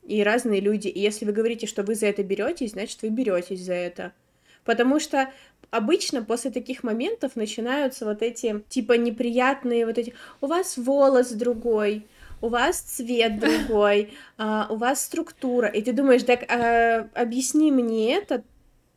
и 0.03 0.23
разные 0.23 0.61
люди. 0.61 0.87
И 0.87 1.01
если 1.01 1.25
вы 1.25 1.33
говорите, 1.33 1.67
что 1.67 1.83
вы 1.83 1.95
за 1.95 2.07
это 2.07 2.23
беретесь, 2.23 2.71
значит, 2.71 3.01
вы 3.01 3.09
беретесь 3.09 3.61
за 3.61 3.73
это. 3.73 4.13
Потому 4.63 5.01
что 5.01 5.29
обычно 5.77 6.23
после 6.23 6.51
таких 6.51 6.83
моментов 6.83 7.35
начинаются 7.35 8.05
вот 8.05 8.21
эти, 8.21 8.63
типа, 8.69 8.93
неприятные 8.93 9.85
вот 9.85 9.97
эти... 9.97 10.13
У 10.41 10.47
вас 10.47 10.77
волос 10.77 11.31
другой, 11.31 12.05
у 12.41 12.49
вас 12.49 12.79
цвет 12.79 13.39
другой, 13.67 14.13
а, 14.37 14.67
у 14.69 14.75
вас 14.75 15.03
структура. 15.03 15.67
И 15.67 15.81
ты 15.81 15.93
думаешь, 15.93 16.23
так 16.23 16.43
а, 16.51 17.09
объясни 17.13 17.71
мне 17.71 18.15
это 18.15 18.43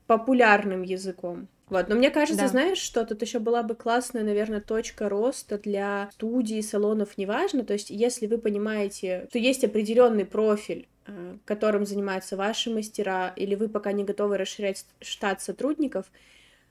популярным 0.07 0.83
языком. 0.83 1.49
Вот, 1.71 1.89
но 1.89 1.97
мне 1.97 2.11
кажется, 2.11 2.45
Да. 2.45 2.49
знаешь, 2.49 2.79
что 2.79 3.05
тут 3.05 3.21
еще 3.21 3.41
была 3.41 3.63
бы 3.63 3.75
классная, 3.75 4.23
наверное, 4.23 4.61
точка 4.61 5.09
роста 5.09 5.59
для 5.59 6.09
студий, 6.15 6.63
салонов, 6.63 7.19
неважно. 7.19 7.63
То 7.63 7.75
есть, 7.75 7.91
если 7.91 8.27
вы 8.27 8.39
понимаете, 8.39 9.27
что 9.29 9.39
есть 9.39 9.65
определенный 9.65 10.25
профиль, 10.25 10.89
э, 11.07 11.37
которым 11.45 11.85
занимаются 11.85 12.37
ваши 12.37 12.71
мастера, 12.71 13.35
или 13.37 13.55
вы 13.55 13.69
пока 13.69 13.93
не 13.93 14.05
готовы 14.05 14.39
расширять 14.39 14.87
штат 15.01 15.43
сотрудников, 15.43 16.07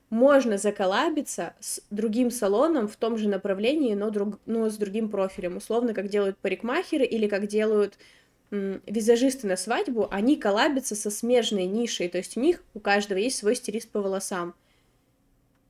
можно 0.10 0.58
заколабиться 0.58 1.56
с 1.60 1.82
другим 1.90 2.32
салоном 2.32 2.88
в 2.88 2.96
том 2.98 3.18
же 3.18 3.28
направлении, 3.28 3.94
но, 3.94 4.10
друг, 4.10 4.40
но 4.46 4.70
с 4.70 4.78
другим 4.78 5.10
профилем. 5.10 5.58
Условно, 5.58 5.94
как 5.94 6.08
делают 6.08 6.40
парикмахеры 6.40 7.06
или 7.06 7.28
как 7.28 7.48
делают 7.48 7.98
м, 8.52 8.82
визажисты 8.88 9.48
на 9.48 9.58
свадьбу, 9.58 10.08
они 10.12 10.38
коллабятся 10.38 10.96
со 10.96 11.12
смежной 11.12 11.66
нишей, 11.66 12.10
то 12.10 12.18
есть 12.20 12.38
у 12.38 12.42
них 12.42 12.64
у 12.74 12.80
каждого 12.82 13.18
есть 13.20 13.38
свой 13.38 13.56
стилист 13.56 13.92
по 13.92 14.02
волосам. 14.02 14.56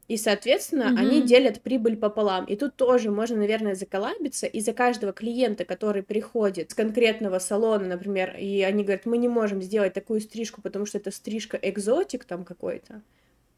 И, 0.07 0.15
соответственно, 0.15 0.89
Мгм. 0.89 0.95
они 0.95 1.21
делят 1.25 1.61
прибыль 1.61 1.97
пополам. 1.97 2.45
И 2.45 2.55
тут 2.55 2.77
тоже 2.77 3.11
можно, 3.11 3.35
наверное, 3.37 3.75
заколабиться, 3.75 4.45
и 4.47 4.61
за 4.61 4.71
каждого 4.73 5.11
клиента, 5.11 5.65
который 5.65 6.01
приходит 6.03 6.71
с 6.71 6.73
конкретного 6.73 7.39
салона, 7.39 7.85
например, 7.87 8.35
и 8.37 8.61
они 8.61 8.83
говорят, 8.83 9.05
мы 9.05 9.17
не 9.17 9.27
можем 9.27 9.61
сделать 9.61 9.93
такую 9.93 10.21
стрижку, 10.21 10.61
потому 10.61 10.85
что 10.85 10.97
это 10.97 11.11
стрижка 11.11 11.57
экзотик 11.61 12.23
там 12.23 12.45
какой-то, 12.45 13.03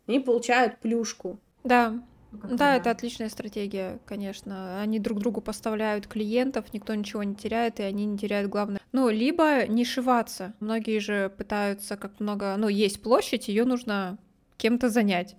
они 0.10 0.20
получают 0.20 0.80
плюшку. 0.80 1.40
Да, 1.64 2.02
Ну, 2.32 2.58
да, 2.58 2.76
это 2.76 2.92
отличная 2.92 3.30
стратегия, 3.30 4.00
конечно. 4.06 4.82
Они 4.82 5.00
друг 5.00 5.20
другу 5.20 5.42
поставляют 5.42 6.06
клиентов, 6.08 6.74
никто 6.74 6.94
ничего 6.94 7.24
не 7.24 7.36
теряет, 7.36 7.80
и 7.80 7.84
они 7.84 8.06
не 8.06 8.18
теряют 8.18 8.52
главное. 8.52 8.82
Ну, 8.92 9.10
либо 9.10 9.66
нишеваться. 9.68 10.54
Многие 10.60 11.00
же 11.00 11.32
пытаются, 11.38 11.98
как 11.98 12.20
много, 12.20 12.56
ну, 12.58 12.68
есть 12.68 13.02
площадь, 13.02 13.48
ее 13.48 13.66
нужно 13.66 14.18
кем-то 14.58 14.90
занять. 14.90 15.36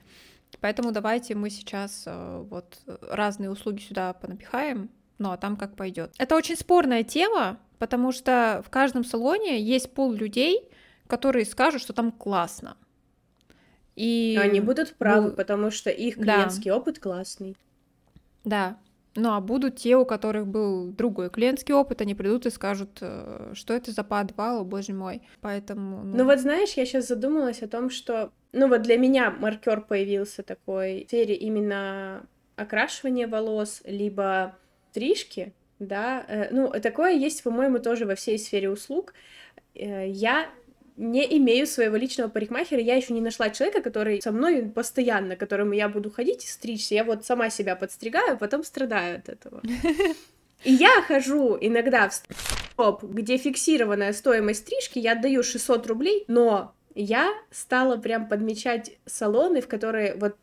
Поэтому 0.61 0.91
давайте 0.91 1.35
мы 1.35 1.50
сейчас 1.50 2.05
э, 2.07 2.45
вот 2.50 2.79
разные 3.03 3.50
услуги 3.50 3.81
сюда 3.81 4.12
понапихаем, 4.12 4.91
ну 5.19 5.31
а 5.31 5.37
там 5.37 5.57
как 5.57 5.77
пойдет. 5.77 6.12
Это 6.19 6.35
очень 6.35 6.57
спорная 6.57 7.05
тема, 7.05 7.59
потому 7.79 8.11
что 8.11 8.62
в 8.67 8.71
каждом 8.71 9.05
салоне 9.05 9.62
есть 9.62 9.93
пол 9.95 10.12
людей, 10.12 10.69
которые 11.07 11.45
скажут, 11.45 11.83
что 11.83 11.93
там 11.93 12.11
классно. 12.11 12.77
И 14.00 14.35
Но 14.37 14.42
они 14.42 14.61
будут 14.61 14.95
правы, 14.97 15.28
бу- 15.30 15.37
потому 15.37 15.71
что 15.71 15.90
их 15.90 16.16
Да. 16.16 16.23
клиентский 16.23 16.71
опыт 16.71 16.99
классный. 16.99 17.54
Да. 18.45 18.76
Ну, 19.16 19.30
а 19.33 19.40
будут 19.40 19.76
те, 19.76 19.97
у 19.97 20.04
которых 20.07 20.47
был 20.47 20.87
другой 20.92 21.30
клиентский 21.30 21.75
опыт, 21.75 22.00
они 22.00 22.14
придут 22.14 22.47
и 22.47 22.50
скажут, 22.50 22.99
э, 23.00 23.52
что 23.54 23.75
это 23.75 23.90
за 23.90 24.04
подвал, 24.04 24.61
о, 24.61 24.64
боже 24.64 24.92
мой. 24.92 25.21
Поэтому, 25.40 26.02
ну, 26.04 26.16
Ну 26.19 26.25
вот 26.25 26.38
знаешь, 26.38 26.71
я 26.76 26.87
сейчас 26.87 27.09
задумалась 27.09 27.62
о 27.62 27.69
том, 27.69 27.90
что, 27.90 28.30
ну 28.52 28.69
вот 28.69 28.83
для 28.83 28.97
меня 28.97 29.30
маркер 29.33 29.80
появился 29.83 30.42
такой 30.42 31.04
в 31.04 31.09
сфере 31.09 31.35
именно 31.35 32.25
окрашивания 32.57 33.26
волос, 33.28 33.83
либо 33.85 34.57
стрижки, 34.92 35.52
да, 35.80 36.25
Э, 36.28 36.49
ну 36.52 36.69
такое 36.80 37.12
есть, 37.12 37.42
по-моему, 37.42 37.80
тоже 37.80 38.07
во 38.07 38.14
всей 38.14 38.38
сфере 38.38 38.71
услуг. 38.71 39.12
Э, 39.75 40.09
Я 40.09 40.47
не 41.00 41.38
имею 41.38 41.66
своего 41.66 41.97
личного 41.97 42.28
парикмахера, 42.28 42.80
я 42.80 42.95
еще 42.95 43.14
не 43.14 43.23
нашла 43.23 43.49
человека, 43.49 43.80
который 43.80 44.21
со 44.21 44.33
мной 44.33 44.62
постоянно, 44.62 45.35
к 45.35 45.40
которому 45.40 45.73
я 45.73 45.88
буду 45.88 46.11
ходить 46.11 46.45
и 46.45 46.49
стричься. 46.49 46.95
Я 46.95 47.04
вот 47.04 47.25
сама 47.25 47.49
себя 47.49 47.75
подстригаю, 47.75 48.37
потом 48.37 48.62
страдаю 48.62 49.19
от 49.19 49.28
этого. 49.30 49.62
И 50.64 50.73
я 50.73 51.00
хожу 51.00 51.57
иногда 51.59 52.11
в 52.11 52.12
стоп, 52.12 53.02
где 53.02 53.38
фиксированная 53.38 54.12
стоимость 54.12 54.61
стрижки, 54.61 54.99
я 54.99 55.12
отдаю 55.12 55.42
600 55.42 55.87
рублей, 55.87 56.25
но 56.28 56.75
я 56.95 57.33
стала 57.50 57.97
прям 57.97 58.28
подмечать 58.28 58.99
салоны, 59.07 59.62
в 59.62 59.69
которые 59.69 60.16
вот 60.16 60.37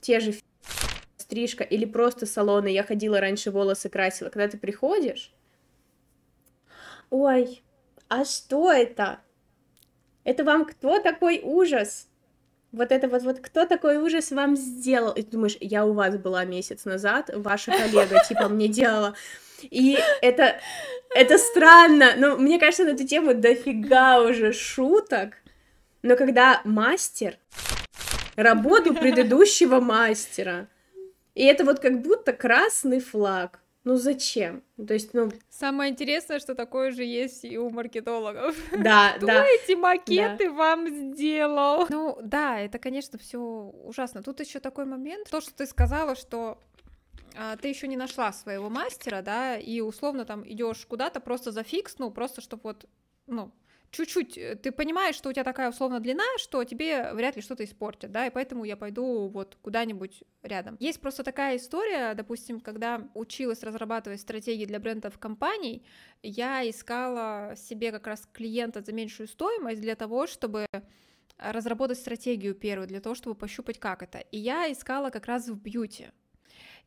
те 0.00 0.18
же 0.18 0.34
стрижка 1.16 1.62
или 1.62 1.84
просто 1.84 2.26
салоны, 2.26 2.66
я 2.66 2.82
ходила 2.82 3.20
раньше 3.20 3.52
волосы 3.52 3.88
красила, 3.88 4.30
когда 4.30 4.48
ты 4.48 4.58
приходишь, 4.58 5.32
ой, 7.10 7.62
а 8.08 8.24
что 8.24 8.72
это? 8.72 9.20
Это 10.24 10.44
вам 10.44 10.64
кто 10.64 10.98
такой 10.98 11.40
ужас? 11.42 12.08
Вот 12.70 12.90
это 12.90 13.08
вот, 13.08 13.22
вот 13.22 13.40
кто 13.40 13.66
такой 13.66 13.98
ужас 13.98 14.30
вам 14.30 14.56
сделал? 14.56 15.12
И 15.12 15.22
ты 15.22 15.32
думаешь, 15.32 15.56
я 15.60 15.84
у 15.84 15.92
вас 15.92 16.16
была 16.16 16.44
месяц 16.44 16.84
назад, 16.84 17.30
ваша 17.34 17.70
коллега 17.72 18.22
типа 18.26 18.48
мне 18.48 18.68
делала. 18.68 19.14
И 19.62 19.98
это, 20.22 20.60
это 21.14 21.38
странно, 21.38 22.14
но 22.16 22.36
мне 22.36 22.58
кажется, 22.58 22.84
на 22.84 22.90
эту 22.90 23.06
тему 23.06 23.34
дофига 23.34 24.20
уже 24.20 24.52
шуток. 24.52 25.34
Но 26.02 26.16
когда 26.16 26.62
мастер, 26.64 27.38
работу 28.36 28.94
предыдущего 28.94 29.80
мастера, 29.80 30.68
и 31.34 31.44
это 31.44 31.64
вот 31.64 31.80
как 31.80 32.02
будто 32.02 32.32
красный 32.32 33.00
флаг. 33.00 33.61
Ну 33.84 33.96
зачем? 33.96 34.62
То 34.86 34.94
есть, 34.94 35.12
ну, 35.12 35.30
Самое 35.50 35.90
интересное, 35.90 36.38
что 36.38 36.54
такое 36.54 36.92
же 36.92 37.02
есть 37.02 37.44
и 37.44 37.58
у 37.58 37.68
маркетологов. 37.70 38.56
да, 38.70 39.14
Кто 39.16 39.26
да. 39.26 39.44
эти 39.44 39.72
макеты 39.72 40.50
вам 40.50 41.14
сделал? 41.14 41.86
Ну 41.90 42.16
да, 42.22 42.60
это, 42.60 42.78
конечно, 42.78 43.18
все 43.18 43.38
ужасно. 43.38 44.22
Тут 44.22 44.40
еще 44.40 44.60
такой 44.60 44.84
момент, 44.84 45.28
то, 45.30 45.40
что 45.40 45.52
ты 45.52 45.66
сказала, 45.66 46.14
что 46.14 46.58
а, 47.36 47.56
ты 47.56 47.68
еще 47.68 47.88
не 47.88 47.96
нашла 47.96 48.32
своего 48.32 48.68
мастера, 48.68 49.20
да, 49.22 49.56
и 49.56 49.80
условно 49.80 50.24
там 50.24 50.48
идешь 50.48 50.86
куда-то 50.86 51.20
просто 51.20 51.50
за 51.50 51.62
фикс, 51.62 51.98
ну 51.98 52.10
просто 52.10 52.40
чтобы 52.40 52.62
вот, 52.64 52.86
ну 53.26 53.50
чуть-чуть, 53.92 54.36
э, 54.38 54.56
ты 54.56 54.72
понимаешь, 54.72 55.14
что 55.14 55.28
у 55.28 55.32
тебя 55.32 55.44
такая 55.44 55.70
условно 55.70 56.00
длина, 56.00 56.24
что 56.38 56.64
тебе 56.64 57.12
вряд 57.12 57.36
ли 57.36 57.42
что-то 57.42 57.62
испортит, 57.62 58.10
да, 58.10 58.26
и 58.26 58.30
поэтому 58.30 58.64
я 58.64 58.76
пойду 58.76 59.28
вот 59.28 59.56
куда-нибудь 59.62 60.24
рядом. 60.42 60.76
Есть 60.80 61.00
просто 61.00 61.22
такая 61.22 61.56
история, 61.56 62.14
допустим, 62.14 62.60
когда 62.60 63.08
училась 63.14 63.62
разрабатывать 63.62 64.20
стратегии 64.20 64.64
для 64.64 64.80
брендов 64.80 65.18
компаний, 65.18 65.84
я 66.22 66.68
искала 66.68 67.54
себе 67.56 67.92
как 67.92 68.06
раз 68.06 68.28
клиента 68.32 68.82
за 68.82 68.92
меньшую 68.92 69.28
стоимость 69.28 69.80
для 69.80 69.94
того, 69.94 70.26
чтобы 70.26 70.66
разработать 71.38 71.98
стратегию 71.98 72.54
первую, 72.54 72.88
для 72.88 73.00
того, 73.00 73.14
чтобы 73.14 73.34
пощупать, 73.34 73.78
как 73.78 74.02
это. 74.02 74.18
И 74.18 74.38
я 74.38 74.70
искала 74.70 75.10
как 75.10 75.26
раз 75.26 75.48
в 75.48 75.60
бьюти. 75.60 76.08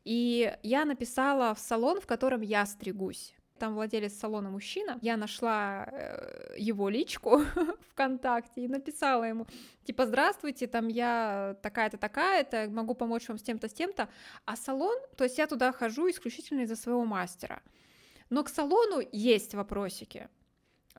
И 0.04 0.56
я 0.62 0.84
написала 0.84 1.54
в 1.54 1.58
салон, 1.58 2.00
в 2.00 2.06
котором 2.06 2.40
я 2.40 2.64
стригусь. 2.64 3.34
Там 3.58 3.74
владелец 3.74 4.14
салона 4.14 4.50
мужчина. 4.50 4.98
Я 5.02 5.16
нашла 5.16 5.88
э, 5.90 6.54
его 6.58 6.88
личку 6.88 7.42
ВКонтакте 7.92 8.64
и 8.64 8.68
написала 8.68 9.24
ему, 9.24 9.46
типа, 9.84 10.06
здравствуйте, 10.06 10.66
там 10.66 10.88
я 10.88 11.56
такая-то, 11.62 11.96
такая-то, 11.96 12.68
могу 12.70 12.94
помочь 12.94 13.28
вам 13.28 13.38
с 13.38 13.42
тем-то, 13.42 13.68
с 13.68 13.72
тем-то. 13.72 14.08
А 14.44 14.56
салон, 14.56 14.98
то 15.16 15.24
есть 15.24 15.38
я 15.38 15.46
туда 15.46 15.72
хожу 15.72 16.10
исключительно 16.10 16.62
из-за 16.62 16.76
своего 16.76 17.04
мастера. 17.04 17.62
Но 18.30 18.44
к 18.44 18.48
салону 18.48 19.02
есть 19.12 19.54
вопросики. 19.54 20.28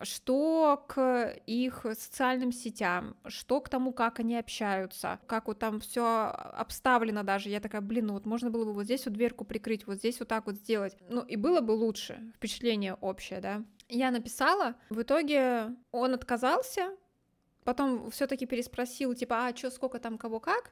Что 0.04 0.84
к 0.88 1.34
их 1.46 1.86
социальным 1.94 2.52
сетям, 2.52 3.16
что 3.26 3.62
к 3.62 3.70
тому, 3.70 3.94
как 3.94 4.20
они 4.20 4.38
общаются, 4.38 5.20
как 5.28 5.48
вот 5.48 5.60
там 5.60 5.80
все 5.80 6.28
обставлено 6.28 7.24
даже. 7.24 7.50
Я 7.50 7.60
такая, 7.60 7.82
блин, 7.82 8.08
ну 8.08 8.14
вот 8.14 8.26
можно 8.26 8.50
было 8.50 8.66
бы 8.66 8.74
вот 8.74 8.84
здесь 8.84 9.06
вот 9.06 9.16
дверку 9.16 9.44
прикрыть, 9.44 9.88
вот 9.88 9.98
здесь 9.98 10.20
вот 10.20 10.28
так 10.28 10.46
вот 10.46 10.56
сделать. 10.56 10.96
Ну 11.10 11.22
и 11.22 11.36
было 11.36 11.62
бы 11.62 11.72
лучше, 11.72 12.32
впечатление 12.36 12.94
общее, 12.96 13.40
да. 13.40 13.64
Я 13.90 14.12
написала, 14.12 14.76
в 14.90 15.02
итоге 15.02 15.76
он 15.92 16.14
отказался, 16.14 16.96
потом 17.64 18.12
все-таки 18.12 18.46
переспросил, 18.46 19.14
типа, 19.14 19.48
а 19.48 19.56
что, 19.56 19.72
сколько 19.72 20.00
там, 20.00 20.18
кого 20.18 20.40
как. 20.40 20.72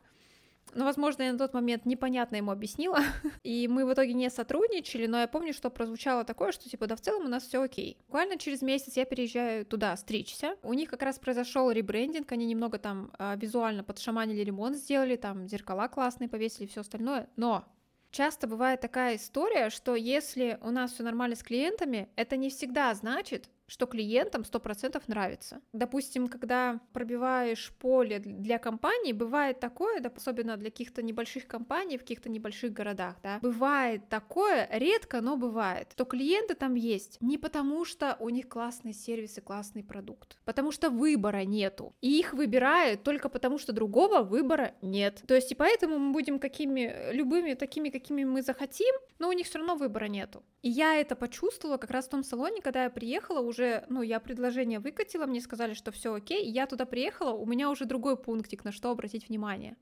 Но, 0.74 0.84
возможно, 0.84 1.24
я 1.24 1.32
на 1.32 1.38
тот 1.38 1.54
момент 1.54 1.86
непонятно 1.86 2.36
ему 2.36 2.52
объяснила, 2.52 3.00
и 3.44 3.68
мы 3.68 3.86
в 3.86 3.94
итоге 3.94 4.14
не 4.14 4.30
сотрудничали, 4.30 5.06
но 5.08 5.20
я 5.20 5.28
помню, 5.28 5.54
что 5.54 5.70
прозвучало 5.70 6.24
такое, 6.24 6.52
что 6.52 6.70
типа, 6.70 6.88
да 6.88 6.96
в 6.96 7.02
целом 7.02 7.26
у 7.26 7.30
нас 7.30 7.44
все 7.44 7.62
окей. 7.62 7.98
Буквально 8.08 8.38
через 8.38 8.62
месяц 8.62 8.98
я 8.98 9.06
переезжаю 9.06 9.66
туда 9.66 9.96
стричься. 9.96 10.56
У 10.64 10.74
них 10.74 10.90
как 10.90 11.04
раз 11.04 11.20
произошел 11.20 11.72
ребрендинг, 11.72 12.32
они 12.32 12.46
немного 12.46 12.78
там 12.78 13.12
а, 13.18 13.36
визуально 13.36 13.84
подшаманили 13.84 14.42
ремонт 14.42 14.76
сделали, 14.76 15.16
там 15.16 15.48
зеркала 15.48 15.88
классные 15.88 16.30
повесили, 16.30 16.68
все 16.68 16.82
остальное, 16.82 17.30
но 17.36 17.66
часто 18.12 18.48
бывает 18.48 18.80
такая 18.82 19.18
история, 19.18 19.70
что 19.70 19.96
если 19.96 20.58
у 20.62 20.72
нас 20.72 20.94
все 20.94 21.04
нормально 21.04 21.36
с 21.36 21.44
клиентами, 21.44 22.10
это 22.16 22.38
не 22.38 22.50
всегда 22.50 22.94
значит, 22.94 23.50
что 23.68 23.86
клиентам 23.86 24.44
100% 24.44 25.02
нравится. 25.08 25.62
Допустим, 25.74 26.28
когда 26.28 26.80
пробиваешь 26.94 27.72
поле 27.80 28.20
для 28.20 28.60
компании, 28.60 29.14
бывает 29.14 29.60
такое, 29.60 30.00
да, 30.00 30.12
особенно 30.16 30.58
для 30.58 30.70
каких-то 30.70 31.02
небольших 31.02 31.48
компаний 31.48 31.98
в 31.98 32.02
каких-то 32.02 32.30
небольших 32.30 32.74
городах, 32.74 33.16
да, 33.24 33.40
бывает 33.42 34.08
такое, 34.10 34.68
редко, 34.72 35.22
но 35.22 35.38
бывает, 35.38 35.90
что 35.94 36.06
клиенты 36.06 36.56
там 36.56 36.76
есть 36.76 37.18
не 37.22 37.38
потому, 37.38 37.86
что 37.86 38.18
у 38.20 38.30
них 38.30 38.48
классный 38.48 38.94
сервис 38.94 39.38
и 39.38 39.42
классный 39.42 39.84
продукт, 39.84 40.38
потому 40.46 40.72
что 40.72 40.90
выбора 40.90 41.44
нету, 41.46 41.96
и 42.02 42.20
их 42.20 42.34
выбирают 42.34 43.04
только 43.04 43.30
потому, 43.30 43.58
что 43.58 43.74
другого 43.74 44.22
выбора 44.22 44.74
нет. 44.82 45.24
То 45.28 45.36
есть 45.36 45.52
и 45.52 45.56
поэтому 45.56 45.98
мы 45.98 46.12
будем 46.12 46.40
какими, 46.40 47.12
любыми 47.12 47.54
такими, 47.54 47.90
какими 47.90 48.24
мы 48.24 48.42
захотим, 48.42 48.94
но 49.20 49.30
у 49.30 49.34
них 49.34 49.48
все 49.48 49.60
равно 49.60 49.76
выбора 49.76 50.06
нету. 50.06 50.44
И 50.62 50.70
я 50.70 50.96
это 50.96 51.16
почувствовала 51.16 51.78
как 51.78 51.92
раз 51.92 52.08
в 52.08 52.10
том 52.10 52.24
салоне, 52.24 52.62
когда 52.62 52.84
я 52.84 52.90
приехала, 52.90 53.40
уже, 53.40 53.55
ну, 53.90 54.02
я 54.02 54.20
предложение 54.20 54.80
выкатила, 54.80 55.26
мне 55.26 55.42
сказали, 55.42 55.74
что 55.74 55.92
все 55.92 56.14
окей, 56.14 56.50
я 56.50 56.66
туда 56.68 56.86
приехала, 56.86 57.32
у 57.32 57.46
меня 57.46 57.70
уже 57.70 57.86
другой 57.86 58.18
пунктик, 58.18 58.64
на 58.64 58.72
что 58.72 58.92
обратить 58.92 59.30
внимание. 59.30 59.76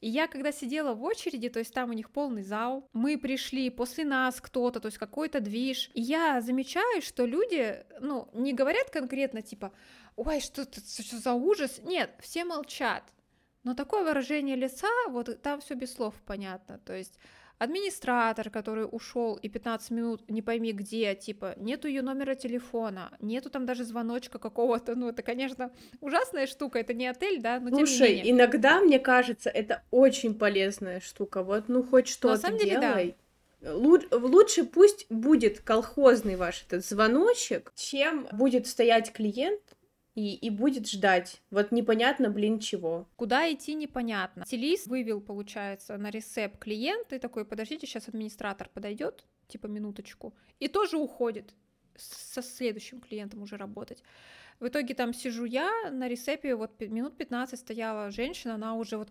И 0.00 0.08
я, 0.08 0.26
когда 0.26 0.52
сидела 0.52 0.92
в 0.92 1.02
очереди, 1.02 1.48
то 1.48 1.60
есть 1.60 1.72
там 1.72 1.90
у 1.90 1.92
них 1.92 2.10
полный 2.10 2.42
зал, 2.42 2.88
мы 2.92 3.16
пришли, 3.16 3.70
после 3.70 4.04
нас 4.04 4.40
кто-то, 4.40 4.80
то 4.80 4.86
есть 4.86 4.98
какой-то 4.98 5.40
движ, 5.40 5.90
и 5.94 6.02
я 6.02 6.40
замечаю, 6.40 7.00
что 7.00 7.24
люди, 7.24 7.84
ну, 8.00 8.28
не 8.34 8.52
говорят 8.52 8.90
конкретно, 8.90 9.40
типа, 9.40 9.72
ой, 10.16 10.40
что 10.40 10.62
это 10.62 10.80
что 10.80 11.16
за 11.16 11.32
ужас, 11.32 11.80
нет, 11.82 12.10
все 12.20 12.44
молчат, 12.44 13.04
но 13.62 13.74
такое 13.74 14.04
выражение 14.04 14.56
лица, 14.56 14.88
вот 15.08 15.40
там 15.40 15.60
все 15.60 15.74
без 15.74 15.94
слов 15.94 16.14
понятно, 16.26 16.78
то 16.78 16.94
есть 16.94 17.18
администратор, 17.58 18.50
который 18.50 18.86
ушел 18.90 19.36
и 19.36 19.48
15 19.48 19.90
минут 19.90 20.28
не 20.28 20.42
пойми 20.42 20.72
где, 20.72 21.14
типа, 21.14 21.54
нету 21.56 21.88
ее 21.88 22.02
номера 22.02 22.34
телефона, 22.34 23.16
нету 23.20 23.50
там 23.50 23.66
даже 23.66 23.84
звоночка 23.84 24.38
какого-то, 24.38 24.94
ну, 24.94 25.08
это, 25.08 25.22
конечно, 25.22 25.70
ужасная 26.00 26.46
штука, 26.46 26.78
это 26.78 26.94
не 26.94 27.06
отель, 27.06 27.40
да, 27.40 27.60
но 27.60 27.70
Слушай, 27.70 27.96
тем 27.96 28.06
не 28.06 28.14
менее. 28.16 28.30
иногда, 28.32 28.80
мне 28.80 28.98
кажется, 28.98 29.50
это 29.50 29.82
очень 29.90 30.34
полезная 30.34 31.00
штука, 31.00 31.42
вот, 31.42 31.68
ну, 31.68 31.82
хоть 31.82 32.08
что-то 32.08 32.50
делай. 32.52 33.16
Лу- 33.62 34.14
Лучше 34.14 34.64
пусть 34.64 35.06
будет 35.08 35.60
колхозный 35.60 36.36
ваш 36.36 36.64
этот 36.68 36.84
звоночек, 36.84 37.72
чем 37.74 38.28
будет 38.32 38.66
стоять 38.66 39.10
клиент 39.10 39.60
и, 40.14 40.34
и 40.34 40.50
будет 40.50 40.88
ждать. 40.88 41.42
Вот 41.50 41.72
непонятно, 41.72 42.30
блин, 42.30 42.60
чего. 42.60 43.08
Куда 43.16 43.52
идти 43.52 43.74
непонятно. 43.74 44.44
Стилист 44.46 44.86
вывел, 44.86 45.20
получается, 45.20 45.96
на 45.96 46.10
ресеп 46.10 46.58
клиент 46.58 47.12
и 47.12 47.18
такой, 47.18 47.44
подождите, 47.44 47.86
сейчас 47.86 48.08
администратор 48.08 48.68
подойдет, 48.72 49.24
типа 49.48 49.66
минуточку, 49.66 50.34
и 50.60 50.68
тоже 50.68 50.96
уходит 50.96 51.54
со 51.96 52.42
следующим 52.42 53.00
клиентом 53.00 53.42
уже 53.42 53.56
работать. 53.56 54.02
В 54.60 54.68
итоге 54.68 54.94
там 54.94 55.12
сижу 55.12 55.44
я 55.44 55.90
на 55.90 56.08
ресепе, 56.08 56.54
вот 56.54 56.80
минут 56.80 57.16
15 57.16 57.58
стояла 57.58 58.10
женщина, 58.10 58.54
она 58.54 58.74
уже 58.74 58.96
вот 58.96 59.10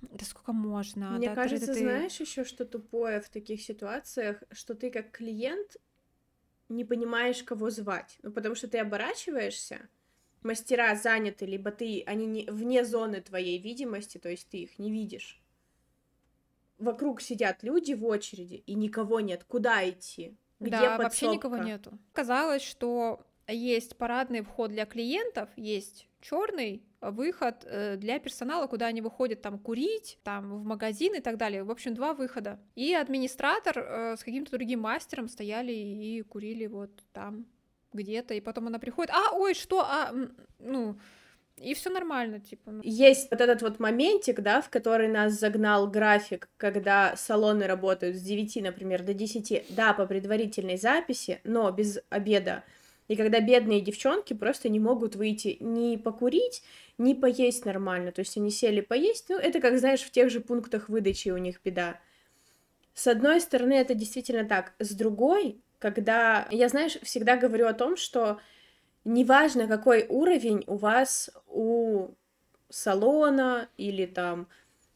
да 0.00 0.24
сколько 0.24 0.52
можно? 0.52 1.10
Мне 1.12 1.28
да, 1.28 1.34
кажется, 1.34 1.72
ты, 1.72 1.80
знаешь 1.80 2.20
еще, 2.20 2.44
что 2.44 2.64
тупое 2.64 3.20
в 3.20 3.28
таких 3.28 3.62
ситуациях, 3.62 4.42
что 4.50 4.74
ты 4.74 4.90
как 4.90 5.10
клиент 5.10 5.76
не 6.76 6.84
понимаешь, 6.84 7.42
кого 7.42 7.70
звать. 7.70 8.18
Ну, 8.22 8.32
потому 8.32 8.54
что 8.54 8.68
ты 8.68 8.78
оборачиваешься, 8.78 9.88
мастера 10.42 10.94
заняты, 10.96 11.46
либо 11.46 11.70
ты, 11.70 12.02
они 12.06 12.26
не, 12.26 12.44
вне 12.50 12.84
зоны 12.84 13.20
твоей 13.20 13.58
видимости, 13.58 14.18
то 14.18 14.28
есть 14.28 14.48
ты 14.48 14.58
их 14.58 14.78
не 14.78 14.90
видишь. 14.90 15.40
Вокруг 16.78 17.20
сидят 17.20 17.62
люди 17.62 17.92
в 17.92 18.04
очереди, 18.04 18.54
и 18.54 18.74
никого 18.74 19.20
нет. 19.20 19.44
Куда 19.44 19.88
идти? 19.88 20.36
Где 20.58 20.70
да, 20.70 20.80
подсобка? 20.96 21.02
вообще 21.02 21.28
никого 21.28 21.56
нету. 21.58 21.98
Казалось, 22.12 22.62
что 22.62 23.24
есть 23.46 23.96
парадный 23.96 24.42
вход 24.42 24.70
для 24.70 24.86
клиентов, 24.86 25.48
есть 25.56 26.08
черный 26.22 26.82
выход 27.00 27.64
э, 27.66 27.96
для 27.96 28.18
персонала, 28.18 28.66
куда 28.66 28.86
они 28.86 29.02
выходят 29.02 29.42
там 29.42 29.58
курить, 29.58 30.18
там 30.22 30.62
в 30.62 30.64
магазин 30.64 31.14
и 31.14 31.20
так 31.20 31.36
далее. 31.36 31.64
В 31.64 31.70
общем, 31.70 31.94
два 31.94 32.14
выхода. 32.14 32.58
И 32.74 32.94
администратор 32.94 33.78
э, 33.78 34.16
с 34.16 34.24
каким-то 34.24 34.52
другим 34.52 34.80
мастером 34.80 35.28
стояли 35.28 35.72
и 35.72 36.22
курили 36.22 36.66
вот 36.66 36.90
там 37.12 37.46
где-то, 37.92 38.34
и 38.34 38.40
потом 38.40 38.68
она 38.68 38.78
приходит, 38.78 39.12
а, 39.12 39.34
ой, 39.34 39.54
что, 39.54 39.80
а, 39.80 40.14
ну, 40.58 40.98
и 41.56 41.74
все 41.74 41.90
нормально, 41.90 42.40
типа. 42.40 42.70
Ну. 42.70 42.80
Есть 42.82 43.30
вот 43.30 43.40
этот 43.40 43.62
вот 43.62 43.78
моментик, 43.78 44.40
да, 44.40 44.62
в 44.62 44.70
который 44.70 45.08
нас 45.08 45.34
загнал 45.34 45.86
график, 45.88 46.48
когда 46.56 47.14
салоны 47.16 47.66
работают 47.66 48.16
с 48.16 48.22
9, 48.22 48.62
например, 48.62 49.02
до 49.02 49.14
10, 49.14 49.66
да, 49.70 49.92
по 49.92 50.06
предварительной 50.06 50.78
записи, 50.78 51.40
но 51.44 51.70
без 51.70 51.98
обеда. 52.08 52.64
И 53.08 53.16
когда 53.16 53.40
бедные 53.40 53.80
девчонки 53.80 54.32
просто 54.32 54.68
не 54.68 54.80
могут 54.80 55.16
выйти 55.16 55.56
ни 55.60 55.96
покурить, 55.96 56.62
ни 56.98 57.14
поесть 57.14 57.64
нормально. 57.64 58.12
То 58.12 58.20
есть 58.20 58.36
они 58.36 58.50
сели 58.50 58.80
поесть, 58.80 59.26
ну, 59.28 59.38
это 59.38 59.60
как, 59.60 59.78
знаешь, 59.78 60.02
в 60.02 60.10
тех 60.10 60.30
же 60.30 60.40
пунктах 60.40 60.88
выдачи 60.88 61.30
у 61.30 61.38
них 61.38 61.60
беда. 61.64 61.98
С 62.94 63.06
одной 63.06 63.40
стороны, 63.40 63.74
это 63.74 63.94
действительно 63.94 64.44
так. 64.44 64.74
С 64.78 64.94
другой, 64.94 65.60
когда... 65.78 66.46
Я, 66.50 66.68
знаешь, 66.68 66.98
всегда 67.02 67.36
говорю 67.36 67.66
о 67.66 67.74
том, 67.74 67.96
что 67.96 68.38
неважно, 69.04 69.66
какой 69.66 70.06
уровень 70.08 70.64
у 70.66 70.76
вас 70.76 71.30
у 71.48 72.08
салона 72.68 73.68
или 73.76 74.06
там 74.06 74.48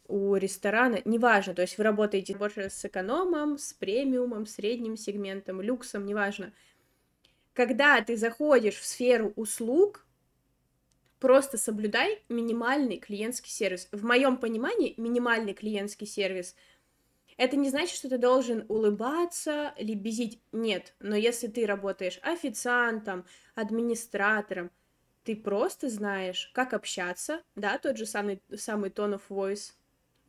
у 0.09 0.37
ресторана, 0.37 1.01
неважно, 1.05 1.55
то 1.55 1.63
есть 1.63 1.79
вы 1.79 1.85
работаете 1.85 2.37
больше 2.37 2.71
с 2.71 2.85
экономом, 2.85 3.59
с 3.59 3.73
премиумом, 3.73 4.47
средним 4.47 4.97
сегментом, 4.97 5.61
люксом, 5.61 6.07
неважно. 6.07 6.53
Когда 7.57 8.03
ты 8.03 8.19
заходишь 8.19 8.77
в 8.77 8.85
сферу 8.85 9.33
услуг, 9.35 10.05
просто 11.19 11.57
соблюдай 11.57 12.23
минимальный 12.29 12.99
клиентский 12.99 13.51
сервис. 13.51 13.89
В 13.93 14.05
моем 14.05 14.37
понимании 14.37 14.93
минимальный 14.99 15.55
клиентский 15.55 16.07
сервис 16.07 16.55
это 17.39 17.57
не 17.57 17.71
значит, 17.71 17.97
что 17.97 18.11
ты 18.11 18.19
должен 18.19 18.67
улыбаться, 18.69 19.73
лебезить. 19.79 20.39
Нет, 20.53 20.95
но 21.01 21.17
если 21.17 21.47
ты 21.47 21.65
работаешь 21.65 22.21
официантом, 22.23 23.25
администратором, 23.55 24.71
ты 25.25 25.35
просто 25.35 25.89
знаешь, 25.89 26.51
как 26.53 26.75
общаться, 26.75 27.43
да, 27.55 27.79
тот 27.79 27.97
же 27.97 28.05
самый, 28.05 28.43
самый 28.55 28.91
tone 28.91 29.19
of 29.19 29.23
voice, 29.31 29.73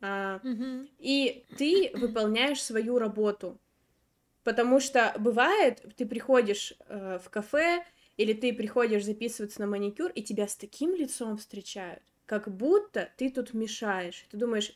а, 0.00 0.40
mm-hmm. 0.42 0.88
и 0.98 1.44
ты 1.58 1.90
выполняешь 1.94 2.62
свою 2.62 2.98
работу. 2.98 3.60
Потому 4.48 4.80
что 4.80 5.14
бывает, 5.18 5.84
ты 5.98 6.06
приходишь 6.06 6.72
э, 6.86 7.18
в 7.22 7.28
кафе, 7.28 7.84
или 8.16 8.32
ты 8.32 8.54
приходишь 8.54 9.04
записываться 9.04 9.60
на 9.60 9.66
маникюр, 9.66 10.10
и 10.12 10.22
тебя 10.22 10.48
с 10.48 10.56
таким 10.56 10.94
лицом 10.94 11.36
встречают, 11.36 12.02
как 12.24 12.48
будто 12.48 13.10
ты 13.18 13.28
тут 13.28 13.52
мешаешь. 13.52 14.26
Ты 14.30 14.38
думаешь, 14.38 14.72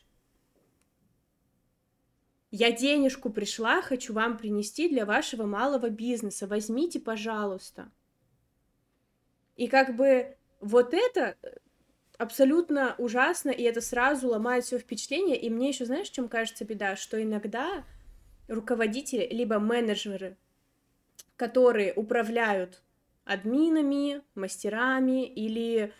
я 2.50 2.70
денежку 2.70 3.30
пришла, 3.30 3.80
хочу 3.80 4.12
вам 4.12 4.36
принести 4.36 4.90
для 4.90 5.06
вашего 5.06 5.46
малого 5.46 5.88
бизнеса, 5.88 6.46
возьмите, 6.46 7.00
пожалуйста. 7.00 7.90
И 9.56 9.68
как 9.68 9.96
бы 9.96 10.36
вот 10.60 10.92
это 10.92 11.38
абсолютно 12.18 12.94
ужасно, 12.98 13.48
и 13.48 13.62
это 13.62 13.80
сразу 13.80 14.28
ломает 14.28 14.64
все 14.66 14.78
впечатление. 14.78 15.40
И 15.40 15.48
мне 15.48 15.70
еще, 15.70 15.86
знаешь, 15.86 16.10
в 16.10 16.12
чем 16.12 16.28
кажется 16.28 16.66
беда, 16.66 16.94
что 16.94 17.22
иногда 17.22 17.86
руководители 18.52 19.26
либо 19.30 19.58
менеджеры, 19.58 20.36
которые 21.36 21.92
управляют 21.94 22.82
админами, 23.24 24.22
мастерами 24.34 25.26
или 25.26 25.92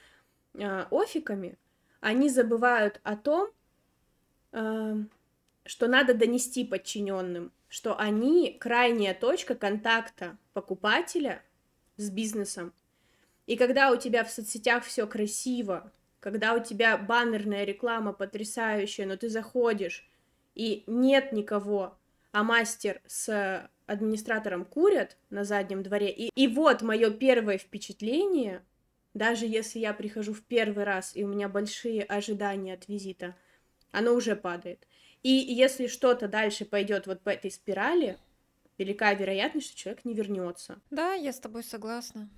э, 0.55 0.85
офиками, 0.91 1.59
они 2.01 2.29
забывают 2.29 3.01
о 3.05 3.17
том, 3.17 3.51
э, 4.53 4.97
что 5.65 5.87
надо 5.87 6.15
донести 6.15 6.65
подчиненным, 6.65 7.53
что 7.69 7.99
они 7.99 8.57
крайняя 8.61 9.15
точка 9.15 9.55
контакта 9.55 10.37
покупателя 10.53 11.43
с 11.97 12.11
бизнесом. 12.11 12.73
И 13.47 13.57
когда 13.57 13.91
у 13.91 13.97
тебя 13.97 14.25
в 14.25 14.31
соцсетях 14.31 14.85
все 14.85 15.07
красиво, 15.07 15.93
когда 16.21 16.55
у 16.55 16.62
тебя 16.62 16.97
баннерная 16.97 17.65
реклама 17.65 18.12
потрясающая, 18.12 19.07
но 19.07 19.17
ты 19.17 19.29
заходишь 19.29 20.09
и 20.55 20.85
нет 20.87 21.33
никого, 21.33 21.97
а 22.33 22.42
мастер 22.42 23.01
с 23.07 23.71
администратором 23.87 24.64
курят 24.64 25.16
на 25.31 25.45
заднем 25.45 25.83
дворе. 25.83 26.11
И, 26.11 26.31
и 26.35 26.49
вот 26.49 26.83
мое 26.83 27.11
первое 27.11 27.59
впечатление 27.59 28.62
даже 29.14 29.47
если 29.47 29.79
я 29.79 29.92
прихожу 29.92 30.33
в 30.33 30.42
первый 30.42 30.85
раз, 30.85 31.14
и 31.14 31.25
у 31.25 31.29
меня 31.29 31.49
большие 31.49 32.03
ожидания 32.03 32.75
от 32.75 32.88
визита, 32.88 33.37
оно 33.90 34.14
уже 34.14 34.37
падает. 34.37 34.87
И 35.23 35.31
если 35.31 35.87
что-то 35.87 36.29
дальше 36.29 36.64
пойдет 36.64 37.07
вот 37.07 37.21
по 37.21 37.31
этой 37.31 37.51
спирали, 37.51 38.18
велика 38.79 39.12
вероятность, 39.12 39.68
что 39.68 39.77
человек 39.77 40.05
не 40.05 40.14
вернется. 40.14 40.81
Да, 40.90 41.12
я 41.12 41.33
с 41.33 41.38
тобой 41.38 41.62
согласна. 41.62 42.29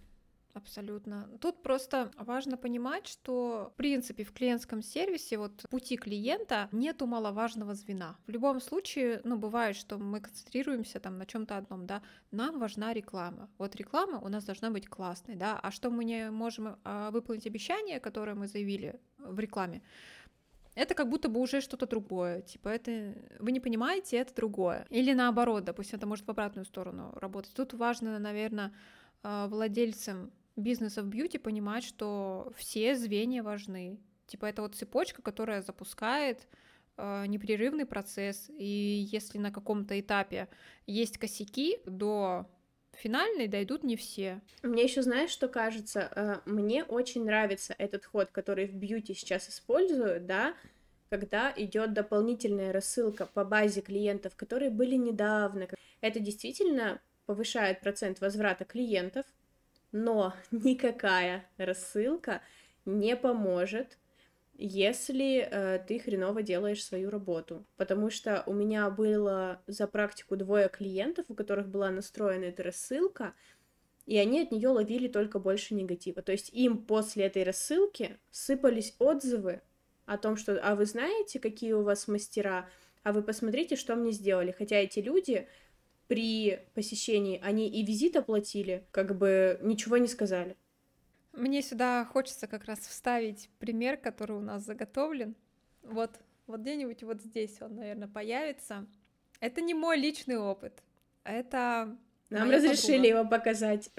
Абсолютно. 0.54 1.28
Тут 1.40 1.64
просто 1.64 2.12
важно 2.16 2.56
понимать, 2.56 3.08
что, 3.08 3.72
в 3.74 3.76
принципе, 3.76 4.22
в 4.22 4.32
клиентском 4.32 4.82
сервисе 4.82 5.36
вот 5.36 5.66
пути 5.68 5.96
клиента 5.96 6.68
нету 6.70 7.06
маловажного 7.06 7.74
звена. 7.74 8.16
В 8.28 8.30
любом 8.30 8.60
случае, 8.60 9.20
ну, 9.24 9.36
бывает, 9.36 9.74
что 9.74 9.98
мы 9.98 10.20
концентрируемся 10.20 11.00
там 11.00 11.18
на 11.18 11.26
чем-то 11.26 11.56
одном, 11.56 11.86
да, 11.86 12.02
нам 12.30 12.60
важна 12.60 12.94
реклама. 12.94 13.50
Вот 13.58 13.74
реклама 13.74 14.20
у 14.20 14.28
нас 14.28 14.44
должна 14.44 14.70
быть 14.70 14.86
классной, 14.86 15.34
да, 15.34 15.58
а 15.60 15.72
что 15.72 15.90
мы 15.90 16.04
не 16.04 16.30
можем 16.30 16.76
а, 16.84 17.10
выполнить 17.10 17.48
обещание, 17.48 17.98
которое 17.98 18.36
мы 18.36 18.46
заявили 18.46 19.00
в 19.18 19.40
рекламе, 19.40 19.82
это 20.76 20.94
как 20.94 21.08
будто 21.08 21.28
бы 21.28 21.40
уже 21.40 21.60
что-то 21.62 21.88
другое. 21.88 22.42
Типа, 22.42 22.68
это 22.68 23.12
вы 23.40 23.50
не 23.50 23.58
понимаете, 23.58 24.18
это 24.18 24.32
другое. 24.32 24.86
Или 24.88 25.14
наоборот, 25.14 25.64
допустим, 25.64 25.98
это 25.98 26.06
может 26.06 26.26
в 26.26 26.30
обратную 26.30 26.64
сторону 26.64 27.12
работать. 27.16 27.52
Тут 27.54 27.74
важно, 27.74 28.20
наверное, 28.20 28.72
а, 29.24 29.48
владельцам 29.48 30.30
бизнеса 30.56 31.02
в 31.02 31.06
бьюти 31.06 31.38
понимать, 31.38 31.84
что 31.84 32.52
все 32.56 32.94
звенья 32.94 33.42
важны. 33.42 33.98
Типа, 34.26 34.46
это 34.46 34.62
вот 34.62 34.74
цепочка, 34.74 35.22
которая 35.22 35.62
запускает 35.62 36.46
э, 36.96 37.26
непрерывный 37.26 37.86
процесс. 37.86 38.50
И 38.56 39.06
если 39.10 39.38
на 39.38 39.50
каком-то 39.50 39.98
этапе 39.98 40.48
есть 40.86 41.18
косяки, 41.18 41.78
до 41.86 42.46
финальной 42.92 43.48
дойдут 43.48 43.82
не 43.82 43.96
все. 43.96 44.40
Мне 44.62 44.84
еще 44.84 45.02
знаешь, 45.02 45.30
что 45.30 45.48
кажется? 45.48 46.10
Э, 46.14 46.48
мне 46.48 46.84
очень 46.84 47.24
нравится 47.24 47.74
этот 47.78 48.04
ход, 48.04 48.30
который 48.30 48.66
в 48.66 48.74
бьюти 48.74 49.14
сейчас 49.14 49.48
используют, 49.48 50.26
да, 50.26 50.54
когда 51.10 51.52
идет 51.56 51.92
дополнительная 51.92 52.72
рассылка 52.72 53.26
по 53.26 53.44
базе 53.44 53.82
клиентов, 53.82 54.34
которые 54.36 54.70
были 54.70 54.94
недавно. 54.94 55.68
Это 56.00 56.20
действительно 56.20 57.00
повышает 57.26 57.80
процент 57.80 58.20
возврата 58.20 58.64
клиентов, 58.64 59.24
но 59.94 60.34
никакая 60.50 61.46
рассылка 61.56 62.42
не 62.84 63.16
поможет 63.16 63.96
если 64.56 65.48
э, 65.50 65.80
ты 65.86 65.98
хреново 65.98 66.42
делаешь 66.42 66.84
свою 66.84 67.10
работу. 67.10 67.66
Потому 67.76 68.08
что 68.08 68.44
у 68.46 68.52
меня 68.52 68.88
было 68.88 69.60
за 69.66 69.88
практику 69.88 70.36
двое 70.36 70.68
клиентов, 70.68 71.26
у 71.28 71.34
которых 71.34 71.68
была 71.68 71.90
настроена 71.90 72.44
эта 72.44 72.62
рассылка, 72.62 73.34
и 74.06 74.16
они 74.16 74.42
от 74.42 74.52
нее 74.52 74.68
ловили 74.68 75.08
только 75.08 75.40
больше 75.40 75.74
негатива. 75.74 76.22
То 76.22 76.30
есть 76.30 76.50
им 76.50 76.78
после 76.78 77.24
этой 77.24 77.42
рассылки 77.42 78.16
сыпались 78.30 78.94
отзывы 79.00 79.60
о 80.06 80.18
том, 80.18 80.36
что 80.36 80.60
«а 80.62 80.76
вы 80.76 80.86
знаете, 80.86 81.40
какие 81.40 81.72
у 81.72 81.82
вас 81.82 82.06
мастера? 82.06 82.68
А 83.02 83.12
вы 83.12 83.24
посмотрите, 83.24 83.74
что 83.74 83.96
мне 83.96 84.12
сделали». 84.12 84.54
Хотя 84.56 84.76
эти 84.76 85.00
люди 85.00 85.48
при 86.06 86.60
посещении, 86.74 87.40
они 87.42 87.68
и 87.68 87.84
визит 87.84 88.16
оплатили, 88.16 88.84
как 88.90 89.16
бы 89.16 89.58
ничего 89.62 89.96
не 89.96 90.08
сказали. 90.08 90.56
Мне 91.32 91.62
сюда 91.62 92.04
хочется 92.04 92.46
как 92.46 92.64
раз 92.64 92.78
вставить 92.80 93.50
пример, 93.58 93.96
который 93.96 94.36
у 94.36 94.40
нас 94.40 94.64
заготовлен. 94.64 95.34
Вот, 95.82 96.10
вот 96.46 96.60
где-нибудь 96.60 97.02
вот 97.02 97.22
здесь 97.22 97.60
он, 97.60 97.76
наверное, 97.76 98.08
появится. 98.08 98.86
Это 99.40 99.60
не 99.60 99.74
мой 99.74 99.98
личный 99.98 100.38
опыт. 100.38 100.82
Это 101.24 101.96
нам 102.30 102.50
разрешили 102.50 102.96
подруга. 102.96 103.08
его 103.08 103.28
показать. 103.28 103.90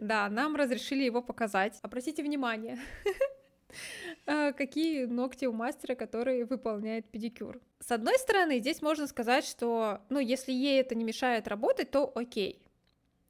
Да, 0.00 0.28
нам 0.28 0.56
разрешили 0.56 1.04
его 1.04 1.22
показать. 1.22 1.78
Обратите 1.82 2.22
внимание, 2.22 2.78
какие 4.28 5.06
ногти 5.06 5.46
у 5.46 5.52
мастера, 5.52 5.94
который 5.94 6.44
выполняет 6.44 7.10
педикюр. 7.10 7.60
С 7.80 7.90
одной 7.90 8.18
стороны, 8.18 8.58
здесь 8.58 8.82
можно 8.82 9.06
сказать, 9.06 9.44
что, 9.44 10.02
ну, 10.10 10.18
если 10.18 10.52
ей 10.52 10.80
это 10.80 10.94
не 10.94 11.04
мешает 11.04 11.48
работать, 11.48 11.90
то 11.90 12.12
окей. 12.14 12.62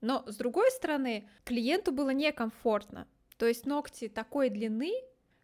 Но 0.01 0.25
с 0.27 0.37
другой 0.37 0.71
стороны, 0.71 1.29
клиенту 1.45 1.93
было 1.93 2.11
некомфортно. 2.11 3.07
То 3.37 3.47
есть 3.47 3.67
ногти 3.67 4.09
такой 4.09 4.49
длины, 4.51 4.93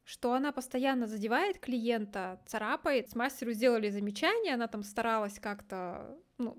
что 0.04 0.32
она 0.32 0.52
постоянно 0.52 1.06
задевает 1.06 1.58
клиента, 1.58 2.40
царапает. 2.46 3.10
С 3.10 3.14
мастеру 3.14 3.52
сделали 3.52 3.88
замечание, 3.90 4.54
она 4.54 4.66
там 4.66 4.82
старалась 4.82 5.38
как-то, 5.38 6.18
ну, 6.38 6.56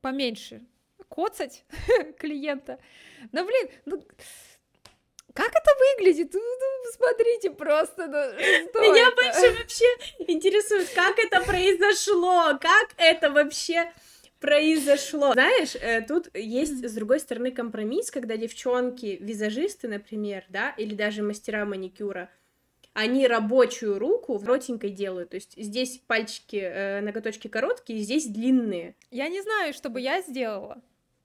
поменьше 0.00 0.66
коцать 1.08 1.64
клиента. 2.18 2.78
Но, 3.32 3.44
блин, 3.44 3.68
ну, 3.84 4.02
как 5.34 5.48
это 5.48 5.70
выглядит? 5.96 6.34
Ну, 6.34 6.40
ну, 6.40 6.92
смотрите 6.92 7.50
просто. 7.50 8.06
Ну, 8.06 8.80
Меня 8.80 9.08
это? 9.08 9.16
больше 9.16 9.58
вообще 9.58 9.84
интересует, 10.18 10.88
как 10.94 11.18
это 11.18 11.40
произошло, 11.42 12.58
как 12.60 12.90
это 12.96 13.30
вообще 13.30 13.92
произошло. 14.40 15.32
Знаешь, 15.32 15.74
э, 15.76 16.02
тут 16.02 16.28
есть, 16.34 16.84
с 16.84 16.92
другой 16.92 17.20
стороны, 17.20 17.52
компромисс, 17.52 18.10
когда 18.10 18.36
девчонки, 18.36 19.16
визажисты, 19.20 19.88
например, 19.88 20.44
да, 20.48 20.70
или 20.76 20.94
даже 20.94 21.22
мастера 21.22 21.64
маникюра, 21.64 22.28
они 22.92 23.26
рабочую 23.26 23.98
руку 23.98 24.38
ротенькой 24.44 24.90
делают. 24.90 25.30
То 25.30 25.36
есть 25.36 25.54
здесь 25.56 25.98
пальчики, 26.06 26.56
э, 26.56 27.00
ноготочки 27.00 27.48
короткие, 27.48 28.00
здесь 28.00 28.26
длинные. 28.26 28.96
Я 29.10 29.28
не 29.28 29.40
знаю, 29.40 29.72
что 29.72 29.88
бы 29.88 30.00
я 30.00 30.20
сделала. 30.20 30.82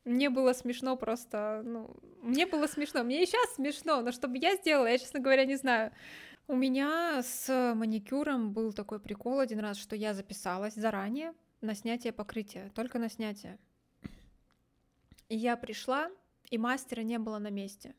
Мне 0.07 0.29
было 0.29 0.53
смешно 0.53 0.95
просто, 0.95 1.61
ну, 1.65 1.93
мне 2.21 2.45
было 2.45 2.67
смешно. 2.67 3.03
Мне 3.03 3.23
и 3.23 3.25
сейчас 3.25 3.55
смешно, 3.55 4.01
но 4.01 4.13
что 4.13 4.29
бы 4.29 4.37
я 4.37 4.55
сделала, 4.55 4.87
я, 4.87 4.97
честно 4.97 5.19
говоря, 5.19 5.43
не 5.43 5.57
знаю. 5.57 5.91
У 6.47 6.55
меня 6.55 7.21
с 7.21 7.73
маникюром 7.75 8.53
был 8.53 8.71
такой 8.71 9.01
прикол 9.01 9.39
один 9.39 9.59
раз, 9.59 9.77
что 9.77 9.97
я 9.97 10.13
записалась 10.13 10.75
заранее, 10.75 11.33
на 11.59 11.75
снятие 11.75 12.13
покрытия, 12.13 12.71
только 12.73 12.99
на 12.99 13.09
снятие. 13.09 13.59
И 15.27 15.35
я 15.35 15.57
пришла, 15.57 16.09
и 16.49 16.57
мастера 16.57 17.01
не 17.01 17.19
было 17.19 17.37
на 17.37 17.49
месте. 17.49 17.93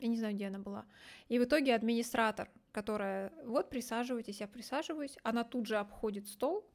Я 0.00 0.08
не 0.08 0.16
знаю, 0.16 0.34
где 0.34 0.48
она 0.48 0.58
была. 0.58 0.84
И 1.28 1.38
в 1.38 1.44
итоге 1.44 1.76
администратор, 1.76 2.50
которая, 2.72 3.32
вот, 3.44 3.70
присаживайтесь, 3.70 4.40
я 4.40 4.48
присаживаюсь, 4.48 5.16
она 5.22 5.44
тут 5.44 5.66
же 5.66 5.76
обходит 5.76 6.26
стол, 6.26 6.68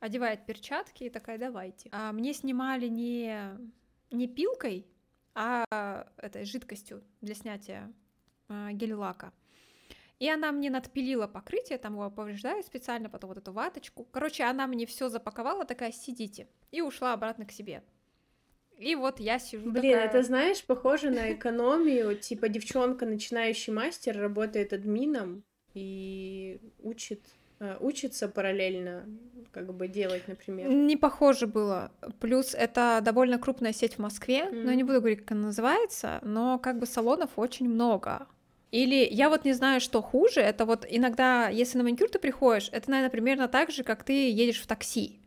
одевает 0.00 0.46
перчатки 0.46 1.04
и 1.04 1.10
такая, 1.10 1.36
давайте. 1.36 1.90
А 1.92 2.10
мне 2.12 2.32
снимали 2.32 2.88
не, 2.88 3.36
не 4.10 4.28
пилкой, 4.28 4.86
а 5.34 6.06
этой 6.16 6.44
жидкостью 6.44 7.02
для 7.20 7.34
снятия 7.34 7.92
а, 8.48 8.72
гель-лака. 8.72 9.32
И 10.18 10.28
она 10.28 10.50
мне 10.50 10.68
надпилила 10.68 11.28
покрытие, 11.28 11.78
там 11.78 11.94
его 11.94 12.10
повреждаю 12.10 12.62
специально, 12.64 13.08
потом 13.08 13.28
вот 13.28 13.38
эту 13.38 13.52
ваточку. 13.52 14.04
Короче, 14.10 14.42
она 14.44 14.66
мне 14.66 14.84
все 14.84 15.08
запаковала, 15.08 15.64
такая, 15.64 15.92
сидите. 15.92 16.48
И 16.72 16.80
ушла 16.80 17.12
обратно 17.12 17.46
к 17.46 17.52
себе. 17.52 17.84
И 18.78 18.94
вот 18.94 19.20
я 19.20 19.38
сижу 19.38 19.70
Блин, 19.70 19.92
такая... 19.92 20.08
это, 20.08 20.22
знаешь, 20.22 20.64
похоже 20.64 21.10
на 21.10 21.32
экономию. 21.32 22.16
Типа 22.16 22.48
девчонка, 22.48 23.06
начинающий 23.06 23.72
мастер, 23.72 24.18
работает 24.18 24.72
админом 24.72 25.44
и 25.74 26.60
учит 26.80 27.22
учится 27.80 28.28
параллельно 28.28 29.04
как 29.50 29.74
бы 29.74 29.88
делать, 29.88 30.28
например. 30.28 30.68
Не 30.68 30.96
похоже 30.96 31.46
было. 31.46 31.90
Плюс 32.20 32.54
это 32.54 33.00
довольно 33.02 33.38
крупная 33.38 33.72
сеть 33.72 33.94
в 33.94 33.98
Москве, 33.98 34.42
mm-hmm. 34.42 34.64
но 34.64 34.72
не 34.72 34.84
буду 34.84 35.00
говорить, 35.00 35.20
как 35.20 35.32
она 35.32 35.46
называется, 35.46 36.20
но 36.22 36.58
как 36.58 36.78
бы 36.78 36.86
салонов 36.86 37.30
очень 37.36 37.68
много. 37.68 38.26
Или 38.70 39.08
я 39.10 39.30
вот 39.30 39.44
не 39.44 39.54
знаю, 39.54 39.80
что 39.80 40.02
хуже, 40.02 40.40
это 40.40 40.66
вот 40.66 40.84
иногда, 40.88 41.48
если 41.48 41.78
на 41.78 41.84
маникюр 41.84 42.10
ты 42.10 42.18
приходишь, 42.18 42.68
это, 42.70 42.90
наверное, 42.90 43.10
примерно 43.10 43.48
так 43.48 43.70
же, 43.70 43.82
как 43.82 44.04
ты 44.04 44.30
едешь 44.30 44.60
в 44.60 44.66
такси. 44.66 45.17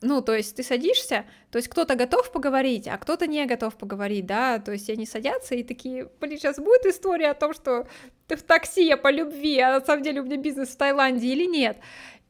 Ну, 0.00 0.20
то 0.20 0.34
есть 0.34 0.56
ты 0.56 0.62
садишься, 0.62 1.24
то 1.50 1.56
есть 1.56 1.68
кто-то 1.68 1.94
готов 1.94 2.30
поговорить, 2.30 2.88
а 2.88 2.98
кто-то 2.98 3.26
не 3.26 3.46
готов 3.46 3.76
поговорить, 3.76 4.26
да, 4.26 4.58
то 4.58 4.72
есть 4.72 4.90
они 4.90 5.06
садятся 5.06 5.54
и 5.54 5.62
такие, 5.62 6.10
блин, 6.20 6.36
сейчас 6.36 6.58
будет 6.58 6.84
история 6.84 7.30
о 7.30 7.34
том, 7.34 7.54
что 7.54 7.86
ты 8.26 8.36
в 8.36 8.42
такси, 8.42 8.86
я 8.86 8.96
по 8.96 9.10
любви, 9.10 9.58
а 9.60 9.78
на 9.78 9.84
самом 9.84 10.02
деле 10.02 10.20
у 10.20 10.24
меня 10.24 10.36
бизнес 10.36 10.70
в 10.70 10.76
Таиланде 10.76 11.28
или 11.28 11.46
нет. 11.46 11.78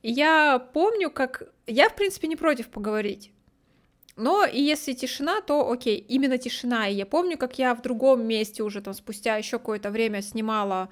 И 0.02 0.12
я 0.12 0.58
помню, 0.58 1.10
как... 1.10 1.44
Я, 1.66 1.88
в 1.88 1.96
принципе, 1.96 2.28
не 2.28 2.36
против 2.36 2.68
поговорить. 2.68 3.32
Но 4.16 4.44
и 4.44 4.60
если 4.60 4.92
тишина, 4.92 5.40
то 5.40 5.70
окей, 5.70 5.96
именно 5.96 6.38
тишина. 6.38 6.88
И 6.88 6.94
я 6.94 7.06
помню, 7.06 7.36
как 7.36 7.58
я 7.58 7.74
в 7.74 7.82
другом 7.82 8.24
месте 8.26 8.62
уже 8.62 8.80
там 8.80 8.94
спустя 8.94 9.36
еще 9.36 9.58
какое-то 9.58 9.90
время 9.90 10.22
снимала 10.22 10.90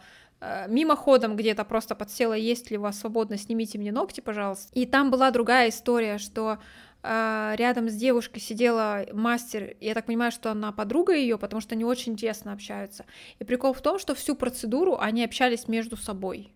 мимоходом 0.68 1.36
где-то 1.36 1.64
просто 1.64 1.94
подсела, 1.94 2.34
есть 2.34 2.70
ли 2.70 2.78
у 2.78 2.82
вас 2.82 2.98
свободно, 2.98 3.36
снимите 3.36 3.78
мне 3.78 3.92
ногти, 3.92 4.20
пожалуйста. 4.20 4.68
И 4.72 4.86
там 4.86 5.10
была 5.10 5.30
другая 5.30 5.68
история, 5.68 6.18
что 6.18 6.58
э, 7.02 7.54
рядом 7.56 7.88
с 7.88 7.94
девушкой 7.94 8.40
сидела 8.40 9.06
мастер, 9.12 9.76
я 9.80 9.94
так 9.94 10.06
понимаю, 10.06 10.32
что 10.32 10.50
она 10.50 10.72
подруга 10.72 11.14
ее, 11.14 11.38
потому 11.38 11.60
что 11.60 11.74
они 11.74 11.84
очень 11.84 12.16
тесно 12.16 12.52
общаются. 12.52 13.04
И 13.38 13.44
прикол 13.44 13.72
в 13.72 13.80
том, 13.80 13.98
что 13.98 14.14
всю 14.14 14.34
процедуру 14.34 14.98
они 14.98 15.24
общались 15.24 15.68
между 15.68 15.96
собой. 15.96 16.52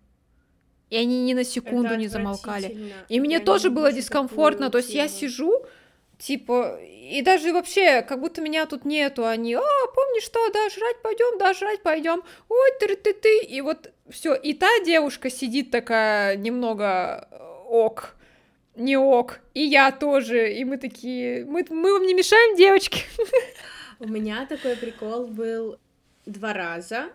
И 0.90 0.96
они 0.96 1.22
ни 1.22 1.35
на 1.35 1.44
секунду 1.44 1.88
Это 1.88 1.96
не 1.96 2.07
замолкали. 2.07 2.94
И 3.09 3.20
мне 3.20 3.40
тоже 3.40 3.70
было 3.70 3.92
дискомфортно. 3.92 4.70
То 4.70 4.79
есть 4.79 4.94
я 4.94 5.09
сижу, 5.09 5.64
Типа, 6.18 6.79
и 6.83 7.20
даже 7.20 7.52
вообще, 7.52 8.00
как 8.00 8.20
будто 8.20 8.40
меня 8.40 8.64
тут 8.64 8.87
нету, 8.87 9.26
они, 9.26 9.55
а, 9.55 9.87
помнишь 9.94 10.24
что, 10.24 10.50
да, 10.50 10.70
жрать 10.70 11.02
пойдем, 11.02 11.38
да, 11.38 11.52
жрать 11.52 11.83
пойдем, 11.83 12.22
ой, 12.48 12.70
ты 12.81 12.96
ты 12.96 13.12
ты 13.12 13.44
и 13.44 13.61
вот 13.61 13.92
все, 14.09 14.35
и 14.35 14.55
та 14.55 14.68
девушка 14.85 15.29
сидит 15.29 15.70
такая 15.70 16.37
немного 16.37 17.29
э, 17.31 17.37
ок, 17.68 18.14
не 18.76 18.96
ок, 18.96 19.40
и 19.52 19.61
я 19.61 19.92
тоже, 19.92 20.55
и 20.55 20.64
мы 20.64 20.79
такие, 20.79 21.44
мы, 21.44 21.66
мы 21.68 21.92
вам 21.92 22.07
не 22.07 22.14
мешаем, 22.14 22.57
девочки. 22.57 23.02
У 23.98 24.09
меня 24.09 24.46
такой 24.46 24.76
прикол 24.76 25.26
был 25.26 25.79
два 26.24 26.55
раза. 26.55 27.11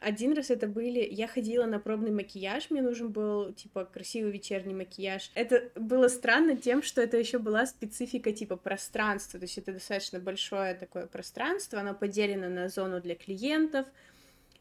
Один 0.00 0.32
раз 0.32 0.50
это 0.50 0.66
были... 0.66 1.00
Я 1.00 1.26
ходила 1.26 1.66
на 1.66 1.80
пробный 1.80 2.10
макияж, 2.10 2.70
мне 2.70 2.82
нужен 2.82 3.10
был, 3.10 3.52
типа, 3.52 3.84
красивый 3.84 4.30
вечерний 4.30 4.74
макияж. 4.74 5.30
Это 5.34 5.70
было 5.74 6.08
странно 6.08 6.56
тем, 6.56 6.82
что 6.82 7.00
это 7.02 7.16
еще 7.16 7.38
была 7.38 7.66
специфика, 7.66 8.32
типа, 8.32 8.56
пространства, 8.56 9.40
то 9.40 9.44
есть 9.44 9.58
это 9.58 9.72
достаточно 9.72 10.20
большое 10.20 10.74
такое 10.74 11.06
пространство, 11.06 11.80
оно 11.80 11.94
поделено 11.94 12.48
на 12.48 12.68
зону 12.68 13.00
для 13.00 13.16
клиентов, 13.16 13.86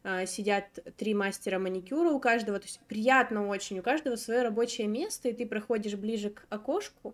а, 0.03 0.25
сидят 0.25 0.65
три 0.95 1.13
мастера 1.13 1.59
маникюра 1.59 2.09
у 2.11 2.19
каждого, 2.19 2.59
то 2.59 2.65
есть 2.65 2.79
приятно 2.87 3.47
очень, 3.47 3.79
у 3.79 3.83
каждого 3.83 4.15
свое 4.15 4.41
рабочее 4.41 4.87
место, 4.87 5.29
и 5.29 5.33
ты 5.33 5.45
проходишь 5.45 5.95
ближе 5.95 6.29
к 6.31 6.45
окошку, 6.49 7.13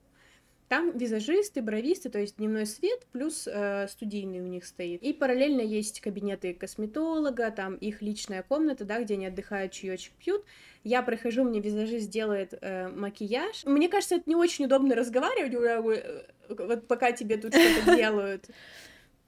там 0.67 0.97
визажисты, 0.97 1.62
бровисты, 1.62 2.10
то 2.10 2.19
есть 2.19 2.38
дневной 2.38 2.65
свет 2.65 3.06
плюс 3.12 3.47
э, 3.47 3.88
студийный 3.88 4.41
у 4.41 4.47
них 4.47 4.65
стоит. 4.65 5.02
И 5.04 5.13
параллельно 5.13 5.62
есть 5.62 6.02
кабинеты 6.02 6.54
косметолога, 6.54 7.52
там 7.52 7.76
их 7.76 8.02
личная 8.02 8.43
комната, 8.43 8.86
да, 8.86 9.02
где 9.02 9.15
они 9.15 9.28
отдыхают, 9.28 9.71
чаечек 9.71 10.13
пьют. 10.13 10.43
Я 10.84 11.02
прохожу, 11.02 11.43
мне 11.43 11.60
визажист 11.60 12.10
делает 12.10 12.54
э, 12.60 12.89
макияж. 12.89 13.65
Мне 13.65 13.89
кажется, 13.89 14.15
это 14.15 14.23
не 14.28 14.36
очень 14.36 14.65
удобно 14.65 14.95
разговаривать, 14.95 15.54
э, 15.54 16.26
вот 16.49 16.88
пока 16.88 17.12
тебе 17.12 17.38
тут 17.38 17.54
что-то 17.54 17.95
делают. 17.95 18.49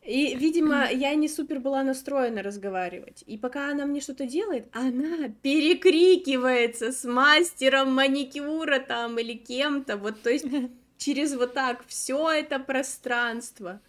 И, 0.06 0.36
видимо, 0.36 0.88
я 0.92 1.16
не 1.16 1.28
супер 1.28 1.60
была 1.60 1.84
настроена 1.84 2.44
разговаривать. 2.44 3.24
И 3.26 3.38
пока 3.38 3.72
она 3.72 3.88
мне 3.88 4.02
что-то 4.02 4.28
делает, 4.28 4.68
она 4.72 5.30
перекрикивается 5.42 6.92
с 6.92 7.06
мастером 7.06 7.94
маникюра 7.94 8.80
там 8.80 9.18
или 9.18 9.34
кем-то. 9.34 9.98
Вот, 9.98 10.22
то 10.22 10.30
есть 10.30 10.46
через 10.98 11.36
вот 11.36 11.54
так 11.54 11.84
все 11.88 12.32
это 12.32 12.60
пространство. 12.60 13.82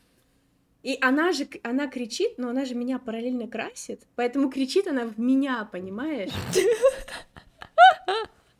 И 0.82 0.98
она 1.00 1.32
же, 1.32 1.48
она 1.62 1.88
кричит, 1.88 2.38
но 2.38 2.50
она 2.50 2.64
же 2.64 2.74
меня 2.74 2.98
параллельно 2.98 3.48
красит, 3.48 4.02
поэтому 4.14 4.50
кричит 4.50 4.86
она 4.86 5.04
в 5.04 5.18
меня, 5.18 5.68
понимаешь? 5.70 6.30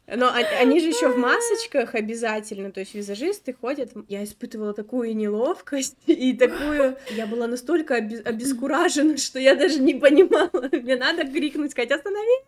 Но 0.09 0.33
они 0.33 0.81
же 0.81 0.89
еще 0.89 1.09
в 1.09 1.19
масочках 1.19 1.97
обязательно, 1.97 2.71
то 2.71 2.79
есть 2.81 2.95
визажисты 2.95 3.53
ходят. 3.53 3.91
Я 4.09 4.23
испытывала 4.23 4.73
такую 4.73 5.17
неловкость 5.17 5.97
и 6.07 6.33
такую... 6.33 6.97
Я 7.11 7.27
была 7.27 7.49
настолько 7.49 7.97
обескуражена, 7.97 9.17
что 9.19 9.41
я 9.41 9.57
даже 9.57 9.81
не 9.81 9.95
понимала. 9.95 10.69
Мне 10.71 10.97
надо 10.97 11.25
крикнуть, 11.27 11.73
сказать, 11.73 11.91
остановитесь! 11.91 12.47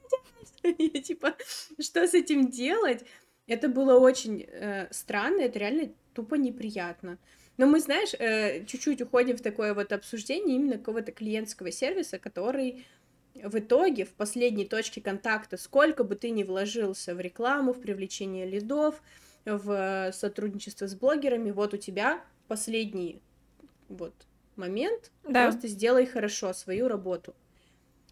И 0.62 1.00
типа, 1.00 1.34
что 1.80 2.06
с 2.06 2.14
этим 2.14 2.48
делать? 2.48 3.04
Это 3.48 3.68
было 3.68 3.98
очень 3.98 4.42
э, 4.42 4.86
странно, 4.92 5.40
это 5.40 5.58
реально 5.58 5.90
тупо 6.14 6.36
неприятно. 6.36 7.18
Но 7.56 7.66
мы, 7.66 7.80
знаешь, 7.80 8.14
э, 8.14 8.64
чуть-чуть 8.66 9.02
уходим 9.02 9.36
в 9.36 9.40
такое 9.40 9.74
вот 9.74 9.92
обсуждение 9.92 10.56
именно 10.56 10.78
какого-то 10.78 11.10
клиентского 11.10 11.72
сервиса, 11.72 12.18
который 12.18 12.86
в 13.34 13.58
итоге, 13.58 14.04
в 14.04 14.12
последней 14.12 14.64
точке 14.64 15.00
контакта, 15.00 15.56
сколько 15.56 16.04
бы 16.04 16.14
ты 16.14 16.30
ни 16.30 16.44
вложился 16.44 17.14
в 17.14 17.20
рекламу, 17.20 17.72
в 17.72 17.80
привлечение 17.80 18.46
лидов, 18.46 19.02
в 19.44 20.12
сотрудничество 20.12 20.86
с 20.86 20.94
блогерами, 20.94 21.50
вот 21.50 21.74
у 21.74 21.76
тебя 21.76 22.22
последний 22.48 23.22
вот 23.88 24.14
момент, 24.56 25.10
да. 25.24 25.46
просто 25.46 25.68
сделай 25.68 26.06
хорошо 26.06 26.52
свою 26.52 26.88
работу. 26.88 27.34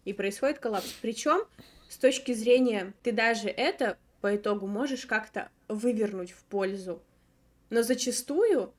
И 0.05 0.13
происходит 0.13 0.59
коллапс. 0.59 0.93
Причем 1.01 1.45
с 1.89 1.97
точки 1.97 2.33
зрения, 2.33 2.93
ты 3.03 3.11
даже 3.11 3.49
это 3.49 3.97
по 4.21 4.35
итогу 4.35 4.67
можешь 4.67 5.05
как-то 5.05 5.49
вывернуть 5.67 6.31
в 6.31 6.43
пользу. 6.43 7.01
Но 7.69 7.83
зачастую 7.83 8.73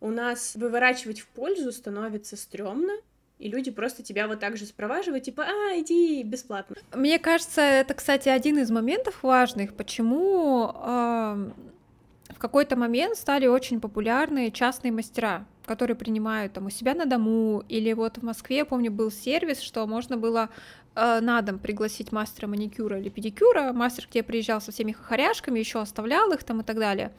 у 0.00 0.10
нас 0.10 0.54
выворачивать 0.56 1.20
в 1.20 1.28
пользу 1.28 1.70
становится 1.72 2.36
стрёмно, 2.36 2.92
и 3.38 3.48
люди 3.48 3.70
просто 3.70 4.02
тебя 4.02 4.28
вот 4.28 4.40
так 4.40 4.56
же 4.56 4.66
спроваживают, 4.66 5.24
типа, 5.24 5.44
а, 5.44 5.78
иди 5.78 6.22
бесплатно. 6.22 6.76
Мне 6.94 7.18
кажется, 7.18 7.60
это, 7.60 7.94
кстати, 7.94 8.28
один 8.28 8.58
из 8.58 8.70
моментов 8.70 9.22
важных, 9.22 9.74
почему 9.74 10.70
э, 10.72 11.50
в 12.28 12.38
какой-то 12.38 12.76
момент 12.76 13.16
стали 13.16 13.46
очень 13.46 13.80
популярны 13.80 14.52
частные 14.52 14.92
мастера, 14.92 15.44
которые 15.66 15.96
принимают 15.96 16.52
там 16.52 16.66
у 16.66 16.70
себя 16.70 16.94
на 16.94 17.04
дому, 17.04 17.64
или 17.68 17.92
вот 17.92 18.18
в 18.18 18.22
Москве, 18.22 18.58
я 18.58 18.64
помню, 18.64 18.92
был 18.92 19.10
сервис, 19.10 19.60
что 19.60 19.86
можно 19.86 20.16
было 20.16 20.48
на 20.94 21.40
дом 21.42 21.58
пригласить 21.58 22.12
мастера 22.12 22.46
маникюра 22.46 22.98
или 22.98 23.08
педикюра, 23.08 23.72
мастер 23.72 24.06
к 24.06 24.10
тебе 24.10 24.22
приезжал 24.22 24.60
со 24.60 24.72
всеми 24.72 24.92
хохоряшками, 24.92 25.58
еще 25.58 25.80
оставлял 25.80 26.32
их 26.32 26.44
там 26.44 26.60
и 26.60 26.64
так 26.64 26.78
далее, 26.78 27.12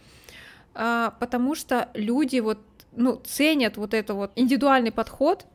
э, 0.76 1.12
потому 1.20 1.56
что 1.56 1.90
люди 1.94 2.40
вот 2.40 2.60
ну, 2.96 3.22
ценят 3.26 3.78
вот 3.78 3.94
это 3.94 4.14
вот 4.14 4.32
индивидуальный 4.36 4.92
подход, 4.92 5.46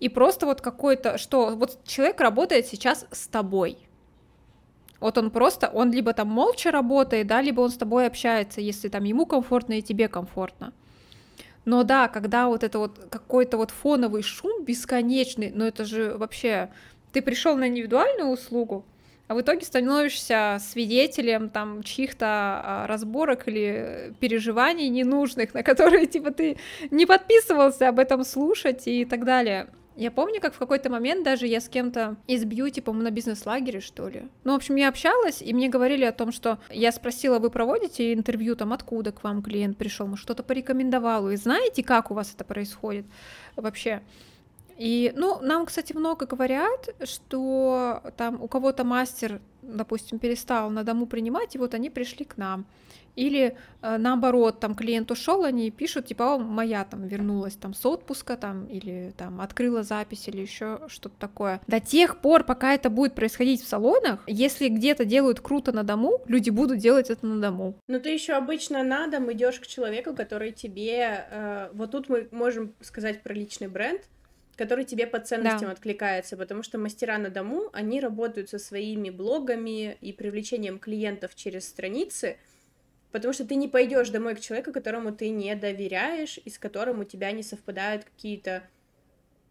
и 0.00 0.08
просто 0.08 0.46
вот 0.46 0.60
какой-то, 0.60 1.18
что 1.18 1.54
вот 1.54 1.78
человек 1.84 2.20
работает 2.20 2.66
сейчас 2.66 3.06
с 3.10 3.26
тобой, 3.26 3.78
вот 5.00 5.18
он 5.18 5.30
просто, 5.30 5.68
он 5.68 5.92
либо 5.92 6.14
там 6.14 6.28
молча 6.28 6.70
работает, 6.70 7.26
да, 7.26 7.42
либо 7.42 7.60
он 7.60 7.70
с 7.70 7.76
тобой 7.76 8.06
общается, 8.06 8.60
если 8.60 8.88
там 8.88 9.04
ему 9.04 9.26
комфортно 9.26 9.74
и 9.74 9.82
тебе 9.82 10.08
комфортно. 10.08 10.72
Но 11.64 11.82
да, 11.82 12.08
когда 12.08 12.48
вот 12.48 12.62
это 12.62 12.78
вот 12.78 13.06
какой-то 13.10 13.56
вот 13.56 13.70
фоновый 13.70 14.22
шум 14.22 14.64
бесконечный, 14.64 15.50
ну 15.54 15.64
это 15.64 15.84
же 15.84 16.16
вообще 16.16 16.70
ты 17.14 17.22
пришел 17.22 17.56
на 17.56 17.68
индивидуальную 17.68 18.28
услугу, 18.28 18.84
а 19.28 19.34
в 19.34 19.40
итоге 19.40 19.64
становишься 19.64 20.58
свидетелем 20.60 21.48
там 21.48 21.82
чьих-то 21.82 22.26
а, 22.26 22.86
разборок 22.88 23.48
или 23.48 24.12
переживаний 24.20 24.88
ненужных, 24.88 25.54
на 25.54 25.62
которые 25.62 26.06
типа 26.06 26.32
ты 26.32 26.58
не 26.90 27.06
подписывался 27.06 27.88
об 27.88 28.00
этом 28.00 28.24
слушать 28.24 28.86
и 28.86 29.04
так 29.04 29.24
далее. 29.24 29.68
Я 29.96 30.10
помню, 30.10 30.40
как 30.40 30.54
в 30.54 30.58
какой-то 30.58 30.90
момент 30.90 31.24
даже 31.24 31.46
я 31.46 31.60
с 31.60 31.68
кем-то 31.68 32.16
из 32.26 32.44
бьюти, 32.44 32.80
по-моему, 32.80 33.04
на 33.04 33.10
бизнес-лагере, 33.12 33.78
что 33.78 34.08
ли. 34.08 34.24
Ну, 34.42 34.52
в 34.52 34.56
общем, 34.56 34.74
я 34.74 34.88
общалась, 34.88 35.40
и 35.40 35.54
мне 35.54 35.68
говорили 35.68 36.04
о 36.04 36.10
том, 36.10 36.32
что 36.32 36.58
я 36.68 36.90
спросила, 36.90 37.38
вы 37.38 37.48
проводите 37.48 38.12
интервью, 38.12 38.56
там, 38.56 38.72
откуда 38.72 39.12
к 39.12 39.22
вам 39.22 39.40
клиент 39.40 39.78
пришел, 39.78 40.08
может, 40.08 40.24
что-то 40.24 40.42
порекомендовал, 40.42 41.30
и 41.30 41.36
знаете, 41.36 41.84
как 41.84 42.10
у 42.10 42.14
вас 42.14 42.34
это 42.34 42.44
происходит 42.44 43.06
вообще? 43.54 44.02
И, 44.76 45.12
ну, 45.14 45.40
нам, 45.40 45.66
кстати, 45.66 45.92
много 45.92 46.26
говорят, 46.26 46.88
что 47.04 48.02
там 48.16 48.42
у 48.42 48.48
кого-то 48.48 48.84
мастер, 48.84 49.40
допустим, 49.62 50.18
перестал 50.18 50.70
на 50.70 50.82
дому 50.82 51.06
принимать, 51.06 51.54
и 51.54 51.58
вот 51.58 51.74
они 51.74 51.90
пришли 51.90 52.24
к 52.24 52.36
нам. 52.36 52.66
Или 53.16 53.56
э, 53.82 53.96
наоборот, 53.96 54.60
там 54.60 54.74
клиент 54.74 55.10
ушел, 55.10 55.44
они 55.44 55.70
пишут, 55.70 56.06
типа, 56.06 56.34
о, 56.34 56.38
моя 56.38 56.84
там 56.84 57.06
вернулась 57.06 57.54
там 57.54 57.72
с 57.72 57.86
отпуска, 57.86 58.36
там, 58.36 58.66
или 58.66 59.12
там 59.16 59.40
открыла 59.40 59.82
запись, 59.82 60.26
или 60.28 60.40
еще 60.40 60.80
что-то 60.88 61.14
такое. 61.18 61.60
До 61.66 61.80
тех 61.80 62.18
пор, 62.20 62.44
пока 62.44 62.74
это 62.74 62.90
будет 62.90 63.14
происходить 63.14 63.62
в 63.62 63.68
салонах, 63.68 64.20
если 64.26 64.68
где-то 64.68 65.04
делают 65.04 65.40
круто 65.40 65.72
на 65.72 65.84
дому, 65.84 66.22
люди 66.26 66.50
будут 66.50 66.78
делать 66.78 67.10
это 67.10 67.24
на 67.24 67.40
дому. 67.40 67.76
Но 67.86 68.00
ты 68.00 68.10
еще 68.10 68.32
обычно 68.32 68.82
на 68.82 69.06
дом 69.06 69.32
идешь 69.32 69.60
к 69.60 69.66
человеку, 69.66 70.14
который 70.14 70.50
тебе, 70.50 71.26
э, 71.30 71.70
вот 71.72 71.92
тут 71.92 72.08
мы 72.08 72.28
можем 72.32 72.74
сказать 72.80 73.22
про 73.22 73.32
личный 73.32 73.68
бренд, 73.68 74.02
который 74.56 74.84
тебе 74.84 75.06
по 75.06 75.18
ценностям 75.18 75.68
да. 75.68 75.72
откликается, 75.72 76.36
потому 76.36 76.62
что 76.62 76.78
мастера 76.78 77.18
на 77.18 77.30
дому, 77.30 77.70
они 77.72 78.00
работают 78.00 78.50
со 78.50 78.58
своими 78.58 79.10
блогами 79.10 79.96
и 80.00 80.12
привлечением 80.12 80.78
клиентов 80.78 81.34
через 81.34 81.68
страницы, 81.68 82.36
потому 83.12 83.32
что 83.32 83.44
ты 83.44 83.54
не 83.54 83.68
пойдешь 83.68 84.10
домой 84.10 84.34
к 84.34 84.40
человеку, 84.40 84.72
которому 84.72 85.12
ты 85.12 85.30
не 85.30 85.54
доверяешь 85.54 86.38
и 86.44 86.50
с 86.50 86.58
которым 86.58 87.00
у 87.00 87.04
тебя 87.04 87.32
не 87.32 87.42
совпадают 87.42 88.04
какие-то 88.04 88.62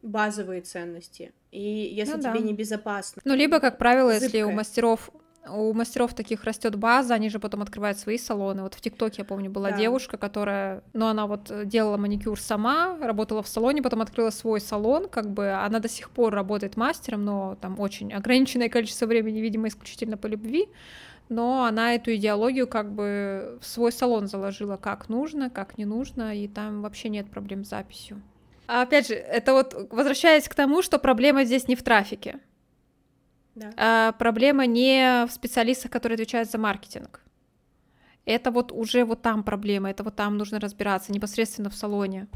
базовые 0.01 0.61
ценности. 0.61 1.31
И 1.51 1.61
если 1.61 2.15
ну, 2.15 2.19
тебе 2.19 2.39
да. 2.39 2.45
небезопасно. 2.45 3.21
Ну, 3.25 3.35
либо, 3.35 3.59
как 3.59 3.77
правило, 3.77 4.11
зыбкое. 4.11 4.27
если 4.27 4.41
у 4.41 4.51
мастеров 4.51 5.09
у 5.49 5.73
мастеров 5.73 6.13
таких 6.13 6.43
растет 6.43 6.75
база, 6.75 7.13
они 7.13 7.29
же 7.29 7.39
потом 7.39 7.61
открывают 7.61 7.97
свои 7.97 8.17
салоны. 8.17 8.63
Вот 8.63 8.75
в 8.75 8.81
ТикТоке, 8.81 9.15
я 9.19 9.25
помню, 9.25 9.49
была 9.49 9.71
да. 9.71 9.77
девушка, 9.77 10.17
которая, 10.17 10.83
ну, 10.93 11.07
она 11.07 11.27
вот 11.27 11.51
делала 11.65 11.97
маникюр 11.97 12.39
сама, 12.39 12.97
работала 12.99 13.43
в 13.43 13.47
салоне, 13.47 13.81
потом 13.81 14.01
открыла 14.01 14.29
свой 14.29 14.61
салон, 14.61 15.09
как 15.09 15.29
бы 15.29 15.51
она 15.51 15.79
до 15.79 15.89
сих 15.89 16.09
пор 16.11 16.33
работает 16.33 16.77
мастером, 16.77 17.25
но 17.25 17.57
там 17.61 17.79
очень 17.79 18.13
ограниченное 18.13 18.69
количество 18.69 19.05
времени, 19.05 19.39
видимо, 19.39 19.67
исключительно 19.67 20.17
по 20.17 20.27
любви, 20.27 20.69
но 21.29 21.65
она 21.65 21.95
эту 21.95 22.15
идеологию 22.15 22.67
как 22.67 22.91
бы 22.91 23.57
в 23.61 23.65
свой 23.65 23.91
салон 23.91 24.27
заложила, 24.27 24.77
как 24.77 25.09
нужно, 25.09 25.49
как 25.49 25.77
не 25.77 25.85
нужно, 25.85 26.35
и 26.35 26.47
там 26.47 26.81
вообще 26.81 27.09
нет 27.09 27.29
проблем 27.29 27.65
с 27.65 27.69
записью. 27.69 28.21
А 28.67 28.83
опять 28.83 29.07
же, 29.07 29.15
это 29.15 29.53
вот 29.53 29.89
возвращаясь 29.91 30.47
к 30.47 30.55
тому, 30.55 30.81
что 30.81 30.99
проблема 30.99 31.43
здесь 31.43 31.67
не 31.67 31.75
в 31.75 31.83
трафике. 31.83 32.39
Да. 33.55 33.71
А, 33.77 34.11
проблема 34.13 34.65
не 34.65 35.25
в 35.27 35.31
специалистах, 35.31 35.91
которые 35.91 36.15
отвечают 36.15 36.49
за 36.49 36.57
маркетинг. 36.57 37.21
Это 38.25 38.51
вот 38.51 38.71
уже 38.71 39.03
вот 39.03 39.21
там 39.21 39.43
проблема, 39.43 39.89
это 39.89 40.03
вот 40.03 40.15
там 40.15 40.37
нужно 40.37 40.59
разбираться 40.59 41.11
непосредственно 41.11 41.69
в 41.69 41.75
салоне. 41.75 42.27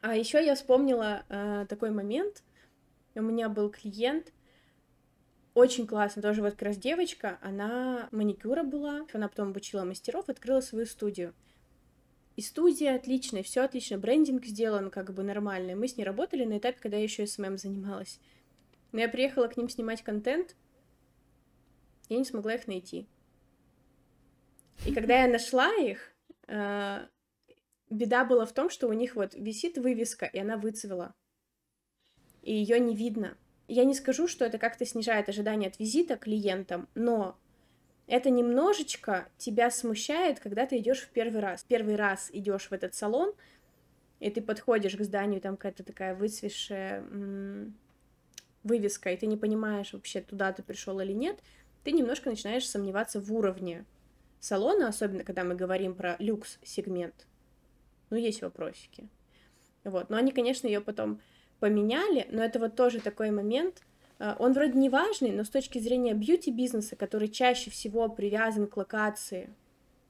А 0.00 0.14
еще 0.14 0.44
я 0.44 0.54
вспомнила 0.54 1.24
э, 1.28 1.66
такой 1.68 1.90
момент. 1.90 2.42
У 3.14 3.22
меня 3.22 3.48
был 3.48 3.70
клиент, 3.70 4.32
очень 5.54 5.86
классно, 5.86 6.22
тоже 6.22 6.42
вот 6.42 6.52
как 6.52 6.62
раз 6.62 6.76
девочка, 6.76 7.38
она 7.42 8.08
маникюра 8.12 8.62
была, 8.62 9.06
она 9.12 9.28
потом 9.28 9.48
обучила 9.48 9.84
мастеров, 9.84 10.28
открыла 10.28 10.60
свою 10.60 10.86
студию. 10.86 11.34
И 12.36 12.42
студия 12.42 12.94
отличная, 12.94 13.42
все 13.42 13.62
отлично, 13.62 13.98
брендинг 13.98 14.44
сделан 14.46 14.90
как 14.90 15.12
бы 15.12 15.24
нормальный. 15.24 15.74
Мы 15.74 15.88
с 15.88 15.96
ней 15.96 16.04
работали 16.04 16.44
на 16.44 16.58
этапе, 16.58 16.78
когда 16.80 16.96
я 16.96 17.02
еще 17.02 17.26
SMM 17.26 17.58
занималась. 17.58 18.20
Но 18.92 19.00
я 19.00 19.08
приехала 19.08 19.46
к 19.46 19.56
ним 19.56 19.68
снимать 19.68 20.02
контент, 20.02 20.56
я 22.08 22.18
не 22.18 22.24
смогла 22.24 22.54
их 22.54 22.66
найти. 22.66 23.06
И 24.84 24.92
когда 24.92 25.22
я 25.22 25.28
нашла 25.28 25.72
их, 25.76 26.12
э, 26.48 27.06
беда 27.88 28.24
была 28.24 28.46
в 28.46 28.52
том, 28.52 28.68
что 28.68 28.88
у 28.88 28.92
них 28.92 29.14
вот 29.14 29.34
висит 29.34 29.78
вывеска, 29.78 30.26
и 30.26 30.38
она 30.38 30.56
выцвела. 30.56 31.14
И 32.42 32.52
ее 32.52 32.80
не 32.80 32.96
видно. 32.96 33.36
Я 33.68 33.84
не 33.84 33.94
скажу, 33.94 34.26
что 34.26 34.44
это 34.44 34.58
как-то 34.58 34.84
снижает 34.84 35.28
ожидания 35.28 35.68
от 35.68 35.78
визита 35.78 36.16
клиентам, 36.16 36.88
но 36.94 37.38
это 38.08 38.30
немножечко 38.30 39.28
тебя 39.38 39.70
смущает, 39.70 40.40
когда 40.40 40.66
ты 40.66 40.78
идешь 40.78 41.02
в 41.02 41.10
первый 41.10 41.40
раз. 41.40 41.62
Первый 41.62 41.94
раз 41.94 42.28
идешь 42.32 42.70
в 42.70 42.72
этот 42.72 42.94
салон, 42.94 43.32
и 44.18 44.30
ты 44.30 44.42
подходишь 44.42 44.96
к 44.96 45.04
зданию, 45.04 45.40
там 45.40 45.56
какая-то 45.56 45.84
такая 45.84 46.16
выцвешая 46.16 47.04
вывеска, 48.62 49.10
и 49.10 49.16
ты 49.16 49.26
не 49.26 49.36
понимаешь 49.36 49.92
вообще, 49.92 50.20
туда 50.20 50.52
ты 50.52 50.62
пришел 50.62 51.00
или 51.00 51.12
нет, 51.12 51.38
ты 51.84 51.92
немножко 51.92 52.30
начинаешь 52.30 52.68
сомневаться 52.68 53.20
в 53.20 53.32
уровне 53.32 53.84
салона, 54.38 54.88
особенно 54.88 55.24
когда 55.24 55.44
мы 55.44 55.54
говорим 55.54 55.94
про 55.94 56.16
люкс-сегмент. 56.18 57.26
Ну, 58.10 58.16
есть 58.16 58.42
вопросики. 58.42 59.08
Вот. 59.84 60.10
Но 60.10 60.16
они, 60.16 60.32
конечно, 60.32 60.66
ее 60.66 60.80
потом 60.80 61.20
поменяли, 61.58 62.26
но 62.30 62.42
это 62.42 62.58
вот 62.58 62.74
тоже 62.74 63.00
такой 63.00 63.30
момент, 63.30 63.82
э, 64.18 64.34
он 64.38 64.52
вроде 64.52 64.78
не 64.78 64.88
важный, 64.88 65.30
но 65.30 65.44
с 65.44 65.50
точки 65.50 65.78
зрения 65.78 66.14
бьюти-бизнеса, 66.14 66.96
который 66.96 67.28
чаще 67.28 67.70
всего 67.70 68.08
привязан 68.08 68.66
к 68.66 68.76
локации, 68.76 69.50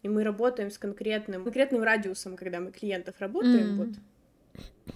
и 0.02 0.08
мы 0.08 0.24
работаем 0.24 0.70
с 0.70 0.78
конкретным, 0.78 1.44
конкретным 1.44 1.82
радиусом, 1.82 2.36
когда 2.36 2.60
мы 2.60 2.72
клиентов 2.72 3.16
работаем, 3.18 3.74
mm. 3.80 3.84
вот, 3.84 4.94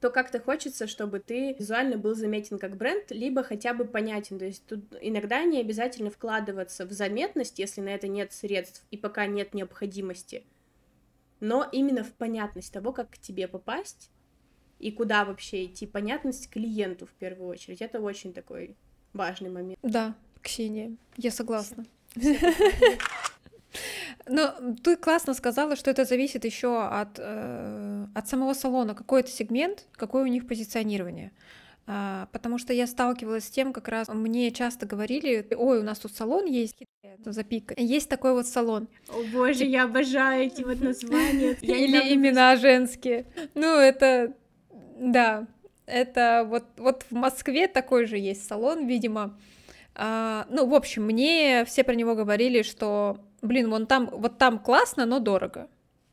то 0.00 0.10
как-то 0.10 0.40
хочется, 0.40 0.86
чтобы 0.86 1.20
ты 1.20 1.54
визуально 1.58 1.96
был 1.96 2.14
заметен 2.14 2.58
как 2.58 2.76
бренд, 2.76 3.10
либо 3.10 3.42
хотя 3.42 3.72
бы 3.74 3.84
понятен. 3.84 4.38
То 4.38 4.44
есть 4.44 4.64
тут 4.66 4.80
иногда 5.00 5.42
не 5.44 5.60
обязательно 5.60 6.10
вкладываться 6.10 6.86
в 6.86 6.92
заметность, 6.92 7.58
если 7.58 7.80
на 7.80 7.90
это 7.90 8.08
нет 8.08 8.32
средств 8.32 8.84
и 8.90 8.96
пока 8.96 9.26
нет 9.26 9.54
необходимости, 9.54 10.44
но 11.40 11.66
именно 11.70 12.04
в 12.04 12.12
понятность 12.12 12.72
того, 12.72 12.92
как 12.92 13.10
к 13.10 13.18
тебе 13.18 13.48
попасть 13.48 14.10
и 14.78 14.90
куда 14.90 15.24
вообще 15.24 15.64
идти, 15.64 15.86
понятность 15.86 16.50
клиенту 16.50 17.06
в 17.06 17.12
первую 17.12 17.48
очередь. 17.48 17.80
Это 17.80 18.00
очень 18.00 18.32
такой 18.32 18.76
важный 19.12 19.50
момент. 19.50 19.78
Да, 19.82 20.14
Ксения, 20.42 20.96
я 21.16 21.30
согласна. 21.30 21.86
Но 24.28 24.54
ты 24.82 24.96
классно 24.96 25.34
сказала, 25.34 25.76
что 25.76 25.90
это 25.90 26.04
зависит 26.04 26.44
еще 26.44 26.82
от, 26.84 27.18
э, 27.18 28.06
от 28.14 28.28
самого 28.28 28.54
салона, 28.54 28.94
какой 28.94 29.20
это 29.20 29.30
сегмент, 29.30 29.86
какое 29.92 30.24
у 30.24 30.26
них 30.26 30.46
позиционирование. 30.46 31.32
А, 31.88 32.28
потому 32.32 32.58
что 32.58 32.72
я 32.72 32.88
сталкивалась 32.88 33.44
с 33.44 33.50
тем, 33.50 33.72
как 33.72 33.86
раз 33.86 34.08
мне 34.08 34.50
часто 34.50 34.86
говорили, 34.86 35.46
ой, 35.56 35.78
у 35.78 35.82
нас 35.84 36.00
тут 36.00 36.12
салон 36.12 36.46
есть, 36.46 36.76
запика. 37.24 37.74
Есть 37.76 38.08
такой 38.08 38.32
вот 38.32 38.48
салон. 38.48 38.88
О 39.08 39.22
боже, 39.32 39.64
я 39.64 39.84
обожаю 39.84 40.46
эти 40.46 40.62
вот 40.62 40.80
названия. 40.80 41.52
Или 41.62 42.14
имена 42.14 42.56
женские. 42.56 43.26
Ну, 43.54 43.78
это, 43.78 44.34
да, 44.98 45.46
это 45.86 46.44
вот, 46.48 46.64
вот 46.76 47.04
в 47.08 47.14
Москве 47.14 47.68
такой 47.68 48.06
же 48.06 48.18
есть 48.18 48.46
салон, 48.46 48.86
видимо. 48.88 49.38
А, 49.96 50.46
ну, 50.50 50.66
в 50.66 50.74
общем, 50.74 51.04
мне 51.04 51.64
все 51.66 51.82
про 51.82 51.94
него 51.94 52.14
говорили, 52.14 52.62
что 52.62 53.18
блин, 53.46 53.70
вон 53.70 53.86
там, 53.86 54.08
вот 54.12 54.38
там 54.38 54.58
классно, 54.58 55.06
но 55.06 55.18
дорого. 55.18 55.68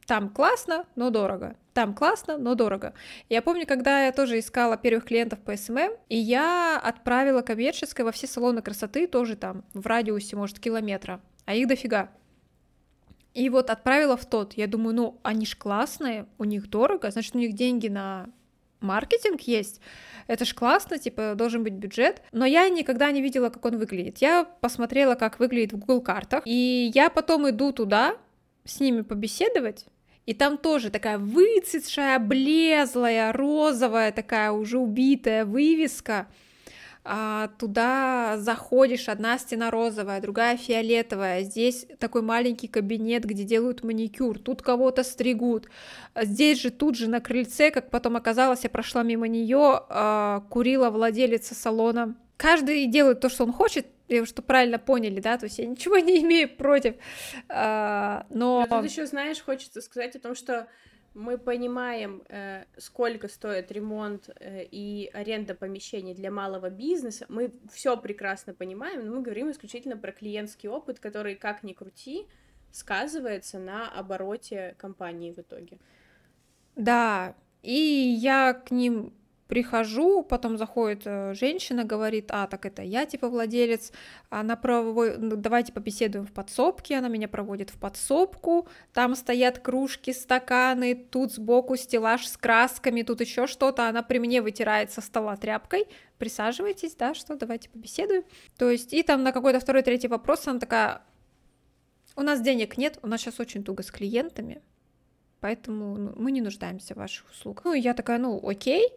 Там 0.05 0.29
классно, 0.29 0.85
но 0.95 1.09
дорого. 1.09 1.55
Там 1.73 1.93
классно, 1.93 2.37
но 2.37 2.55
дорого. 2.55 2.93
Я 3.29 3.41
помню, 3.41 3.65
когда 3.65 4.05
я 4.05 4.11
тоже 4.11 4.39
искала 4.39 4.77
первых 4.77 5.05
клиентов 5.05 5.39
по 5.39 5.55
SMM, 5.55 5.91
и 6.09 6.17
я 6.17 6.79
отправила 6.79 7.41
коммерческое 7.41 8.05
во 8.05 8.11
все 8.11 8.27
салоны 8.27 8.61
красоты, 8.61 9.07
тоже 9.07 9.35
там 9.35 9.63
в 9.73 9.87
радиусе, 9.87 10.35
может, 10.35 10.59
километра, 10.59 11.21
а 11.45 11.55
их 11.55 11.67
дофига. 11.67 12.09
И 13.33 13.49
вот 13.49 13.69
отправила 13.69 14.17
в 14.17 14.25
тот. 14.25 14.53
Я 14.53 14.67
думаю, 14.67 14.95
ну, 14.95 15.19
они 15.23 15.45
ж 15.45 15.55
классные, 15.55 16.27
у 16.37 16.43
них 16.43 16.69
дорого, 16.69 17.09
значит, 17.09 17.33
у 17.35 17.39
них 17.39 17.53
деньги 17.53 17.87
на 17.87 18.27
маркетинг 18.83 19.41
есть, 19.41 19.81
это 20.27 20.45
ж 20.45 20.53
классно, 20.53 20.97
типа, 20.97 21.33
должен 21.35 21.63
быть 21.63 21.73
бюджет, 21.73 22.21
но 22.31 22.45
я 22.45 22.69
никогда 22.69 23.11
не 23.11 23.21
видела, 23.21 23.49
как 23.49 23.65
он 23.65 23.77
выглядит. 23.77 24.19
Я 24.19 24.45
посмотрела, 24.61 25.15
как 25.15 25.39
выглядит 25.39 25.73
в 25.73 25.77
Google 25.77 26.01
картах, 26.01 26.43
и 26.45 26.91
я 26.93 27.09
потом 27.09 27.49
иду 27.49 27.71
туда 27.71 28.15
с 28.65 28.79
ними 28.79 29.01
побеседовать, 29.01 29.85
и 30.25 30.33
там 30.33 30.57
тоже 30.57 30.89
такая 30.89 31.17
выцветшая, 31.17 32.15
облезлая, 32.15 33.33
розовая, 33.33 34.11
такая 34.11 34.51
уже 34.51 34.77
убитая 34.77 35.45
вывеска, 35.45 36.27
туда 37.57 38.35
заходишь, 38.37 39.09
одна 39.09 39.37
стена 39.37 39.69
розовая, 39.71 40.21
другая 40.21 40.55
фиолетовая, 40.55 41.43
здесь 41.43 41.85
такой 41.99 42.21
маленький 42.21 42.69
кабинет, 42.69 43.25
где 43.25 43.43
делают 43.43 43.83
маникюр, 43.83 44.39
тут 44.39 44.61
кого-то 44.61 45.03
стригут, 45.03 45.69
здесь 46.15 46.61
же 46.61 46.71
тут 46.71 46.95
же 46.95 47.09
на 47.09 47.19
крыльце, 47.19 47.71
как 47.71 47.89
потом 47.89 48.15
оказалось, 48.15 48.63
я 48.63 48.69
прошла 48.69 49.03
мимо 49.03 49.27
нее, 49.27 49.81
а, 49.89 50.45
курила 50.49 50.89
владелица 50.89 51.55
салона. 51.55 52.15
Каждый 52.37 52.85
делает 52.87 53.19
то, 53.19 53.29
что 53.29 53.43
он 53.43 53.51
хочет, 53.51 53.87
что 54.25 54.41
правильно 54.41 54.79
поняли, 54.79 55.19
да, 55.19 55.37
то 55.37 55.45
есть 55.45 55.59
я 55.59 55.65
ничего 55.65 55.97
не 55.99 56.21
имею 56.21 56.55
против, 56.55 56.95
а, 57.49 58.25
но... 58.29 58.65
но 58.69 58.81
тут 58.81 58.89
еще, 58.89 59.05
знаешь, 59.05 59.41
хочется 59.41 59.81
сказать 59.81 60.15
о 60.15 60.19
том, 60.19 60.35
что 60.35 60.67
мы 61.13 61.37
понимаем, 61.37 62.23
э, 62.29 62.65
сколько 62.77 63.27
стоит 63.27 63.71
ремонт 63.71 64.29
э, 64.39 64.63
и 64.63 65.09
аренда 65.13 65.53
помещений 65.53 66.13
для 66.13 66.31
малого 66.31 66.69
бизнеса, 66.69 67.25
мы 67.29 67.51
все 67.71 67.97
прекрасно 67.97 68.53
понимаем, 68.53 69.05
но 69.05 69.15
мы 69.15 69.21
говорим 69.21 69.51
исключительно 69.51 69.97
про 69.97 70.11
клиентский 70.11 70.69
опыт, 70.69 70.99
который, 70.99 71.35
как 71.35 71.63
ни 71.63 71.73
крути, 71.73 72.27
сказывается 72.71 73.59
на 73.59 73.89
обороте 73.89 74.75
компании 74.79 75.31
в 75.31 75.39
итоге. 75.39 75.77
Да, 76.75 77.35
и 77.61 77.71
я 77.71 78.53
к 78.53 78.71
ним 78.71 79.13
Прихожу, 79.47 80.23
потом 80.23 80.57
заходит 80.57 81.01
э, 81.05 81.33
женщина, 81.33 81.83
говорит, 81.83 82.27
а, 82.29 82.47
так 82.47 82.65
это 82.65 82.81
я, 82.81 83.05
типа, 83.05 83.27
владелец, 83.27 83.91
она 84.29 84.55
проводит, 84.55 85.17
ну, 85.19 85.35
давайте 85.35 85.73
побеседуем 85.73 86.25
в 86.25 86.31
подсобке, 86.31 86.97
она 86.97 87.09
меня 87.09 87.27
проводит 87.27 87.69
в 87.69 87.77
подсобку, 87.77 88.69
там 88.93 89.15
стоят 89.15 89.59
кружки, 89.59 90.13
стаканы, 90.13 90.95
тут 90.95 91.33
сбоку 91.33 91.75
стеллаж 91.75 92.25
с 92.25 92.37
красками, 92.37 93.01
тут 93.01 93.19
еще 93.19 93.45
что-то, 93.45 93.89
она 93.89 94.01
при 94.01 94.19
мне 94.19 94.41
вытирает 94.41 94.91
со 94.91 95.01
стола 95.01 95.35
тряпкой, 95.35 95.87
присаживайтесь, 96.17 96.95
да, 96.95 97.13
что, 97.13 97.35
давайте 97.35 97.69
побеседуем. 97.69 98.23
То 98.57 98.69
есть, 98.69 98.93
и 98.93 99.03
там 99.03 99.23
на 99.23 99.33
какой-то 99.33 99.59
второй, 99.59 99.83
третий 99.83 100.07
вопрос 100.07 100.47
она 100.47 100.59
такая, 100.59 101.01
у 102.15 102.21
нас 102.21 102.41
денег 102.41 102.77
нет, 102.77 102.97
у 103.01 103.07
нас 103.07 103.19
сейчас 103.19 103.39
очень 103.39 103.63
туго 103.63 103.83
с 103.83 103.91
клиентами, 103.91 104.61
поэтому 105.41 105.97
ну, 105.97 106.13
мы 106.15 106.31
не 106.31 106.41
нуждаемся 106.41 106.93
в 106.93 106.97
ваших 106.97 107.29
услугах. 107.29 107.65
Ну, 107.65 107.73
я 107.73 107.93
такая, 107.93 108.19
ну, 108.19 108.39
окей, 108.47 108.87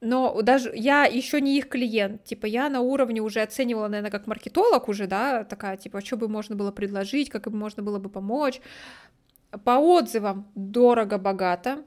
но 0.00 0.40
даже 0.42 0.72
я 0.74 1.04
еще 1.04 1.40
не 1.40 1.58
их 1.58 1.68
клиент, 1.68 2.24
типа 2.24 2.46
я 2.46 2.70
на 2.70 2.80
уровне 2.80 3.20
уже 3.20 3.42
оценивала, 3.42 3.88
наверное, 3.88 4.10
как 4.10 4.26
маркетолог 4.26 4.88
уже, 4.88 5.06
да, 5.06 5.44
такая, 5.44 5.76
типа, 5.76 6.00
что 6.00 6.16
бы 6.16 6.28
можно 6.28 6.56
было 6.56 6.72
предложить, 6.72 7.28
как 7.28 7.44
бы 7.50 7.56
можно 7.56 7.82
было 7.82 7.98
бы 7.98 8.08
помочь. 8.08 8.60
По 9.64 9.78
отзывам 9.78 10.50
дорого-богато. 10.54 11.84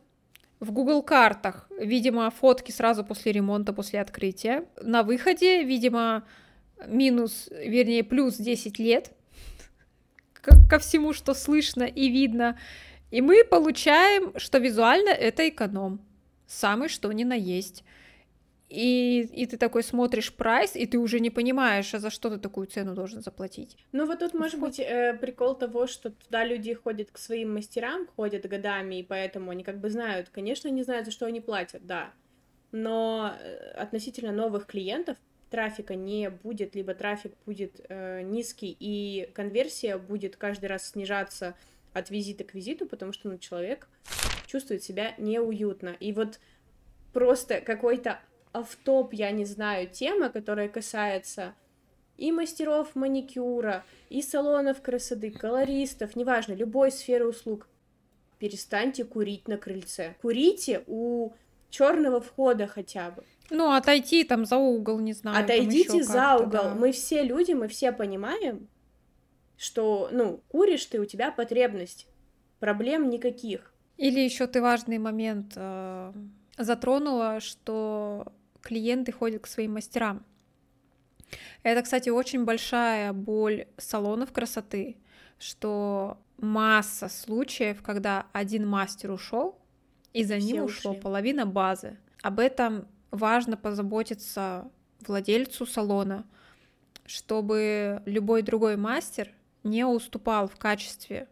В 0.60 0.72
Google 0.72 1.02
картах, 1.02 1.68
видимо, 1.78 2.30
фотки 2.30 2.72
сразу 2.72 3.04
после 3.04 3.32
ремонта, 3.32 3.74
после 3.74 4.00
открытия. 4.00 4.66
На 4.82 5.04
выходе, 5.04 5.64
видимо, 5.64 6.24
минус, 6.88 7.50
вернее, 7.52 8.04
плюс 8.04 8.38
10 8.38 8.80
лет 8.80 9.12
ко 10.70 10.80
всему, 10.80 11.14
что 11.14 11.34
слышно 11.34 11.84
и 11.84 12.10
видно. 12.10 12.58
И 13.12 13.22
мы 13.22 13.44
получаем, 13.44 14.38
что 14.38 14.58
визуально 14.58 15.10
это 15.10 15.48
эконом. 15.48 16.02
Самый 16.48 16.90
что 16.90 17.12
ни 17.12 17.24
на 17.24 17.34
есть. 17.34 17.84
И, 18.74 19.30
и 19.32 19.46
ты 19.46 19.58
такой 19.58 19.84
смотришь 19.84 20.34
прайс, 20.34 20.76
и 20.76 20.88
ты 20.88 20.98
уже 20.98 21.20
не 21.20 21.30
понимаешь, 21.30 21.94
а 21.94 22.00
за 22.00 22.10
что 22.10 22.32
ты 22.32 22.40
такую 22.40 22.66
цену 22.66 22.96
должен 22.96 23.22
заплатить. 23.22 23.78
Ну 23.92 24.08
вот 24.08 24.18
тут 24.18 24.34
может 24.34 24.60
быть 24.60 24.80
э, 24.80 25.16
прикол 25.22 25.54
того, 25.54 25.86
что 25.86 26.10
туда 26.10 26.44
люди 26.44 26.74
ходят 26.74 27.12
к 27.12 27.20
своим 27.20 27.54
мастерам, 27.54 28.08
ходят 28.16 28.50
годами, 28.50 28.96
и 28.96 29.04
поэтому 29.04 29.52
они 29.52 29.64
как 29.64 29.78
бы 29.78 29.92
знают, 29.92 30.30
конечно, 30.30 30.70
не 30.70 30.82
знают, 30.82 31.06
за 31.06 31.12
что 31.12 31.28
они 31.28 31.40
платят, 31.40 31.86
да. 31.86 32.14
Но 32.72 33.36
э, 33.40 33.74
относительно 33.76 34.32
новых 34.32 34.66
клиентов 34.66 35.18
трафика 35.52 35.94
не 35.94 36.32
будет, 36.32 36.74
либо 36.74 36.96
трафик 36.96 37.34
будет 37.46 37.80
э, 37.90 38.24
низкий, 38.24 38.76
и 38.80 39.30
конверсия 39.36 40.00
будет 40.00 40.36
каждый 40.36 40.66
раз 40.66 40.90
снижаться 40.90 41.54
от 41.94 42.10
визита 42.10 42.44
к 42.44 42.56
визиту, 42.56 42.88
потому 42.88 43.14
что 43.14 43.30
ну, 43.30 43.38
человек 43.38 43.88
чувствует 44.48 44.82
себя 44.82 45.14
неуютно. 45.20 45.96
И 46.00 46.12
вот 46.12 46.40
просто 47.14 47.62
какой-то 47.62 48.20
автоп, 48.54 49.14
я 49.14 49.32
не 49.32 49.46
знаю, 49.46 49.90
тема, 49.90 50.30
которая 50.30 50.70
касается 50.70 51.54
и 52.18 52.32
мастеров 52.32 52.96
маникюра, 52.96 53.84
и 54.10 54.22
салонов 54.22 54.82
красоты, 54.82 55.32
колористов, 55.32 56.16
неважно, 56.16 56.54
любой 56.54 56.92
сферы 56.92 57.28
услуг. 57.28 57.68
Перестаньте 58.40 59.04
курить 59.04 59.48
на 59.48 59.58
крыльце. 59.58 60.16
Курите 60.22 60.84
у 60.88 61.32
черного 61.70 62.22
входа 62.22 62.68
хотя 62.68 63.12
бы. 63.12 63.24
Ну, 63.50 63.72
отойти 63.72 64.24
там 64.24 64.46
за 64.46 64.58
угол, 64.58 65.00
не 65.00 65.14
знаю. 65.14 65.44
Отойдите 65.44 66.04
за 66.04 66.36
угол. 66.36 66.50
да. 66.50 66.76
Мы 66.76 66.92
все 66.92 67.24
люди, 67.24 67.54
мы 67.54 67.68
все 67.68 67.92
понимаем, 67.92 68.68
что, 69.58 70.10
ну, 70.12 70.42
куришь 70.50 70.86
ты, 70.86 71.00
у 71.00 71.06
тебя 71.06 71.32
потребность. 71.32 72.08
Проблем 72.60 73.10
никаких. 73.10 73.74
Или 73.98 74.20
еще 74.20 74.48
ты 74.48 74.62
важный 74.62 74.98
момент 74.98 75.54
э, 75.56 76.14
затронула, 76.58 77.40
что 77.40 78.32
клиенты 78.64 79.12
ходят 79.12 79.44
к 79.44 79.48
своим 79.48 79.74
мастерам. 79.74 80.26
Это, 81.62 81.82
кстати, 81.84 82.10
очень 82.10 82.46
большая 82.46 83.14
боль 83.14 83.68
салонов 83.78 84.32
красоты, 84.32 84.98
что 85.38 86.18
масса 86.38 87.10
случаев, 87.10 87.84
когда 87.84 88.28
один 88.34 88.68
мастер 88.68 89.12
ушел, 89.12 89.60
и 90.14 90.24
за 90.24 90.40
Все 90.40 90.48
ним 90.48 90.64
ушло 90.64 90.92
ушли. 90.92 91.02
половина 91.02 91.46
базы. 91.46 91.98
Об 92.22 92.40
этом 92.40 92.88
важно 93.12 93.58
позаботиться 93.58 94.70
владельцу 95.06 95.66
салона, 95.66 96.26
чтобы 97.06 98.02
любой 98.06 98.42
другой 98.44 98.78
мастер 98.78 99.32
не 99.64 99.86
уступал 99.86 100.48
в 100.48 100.56
качестве 100.56 101.28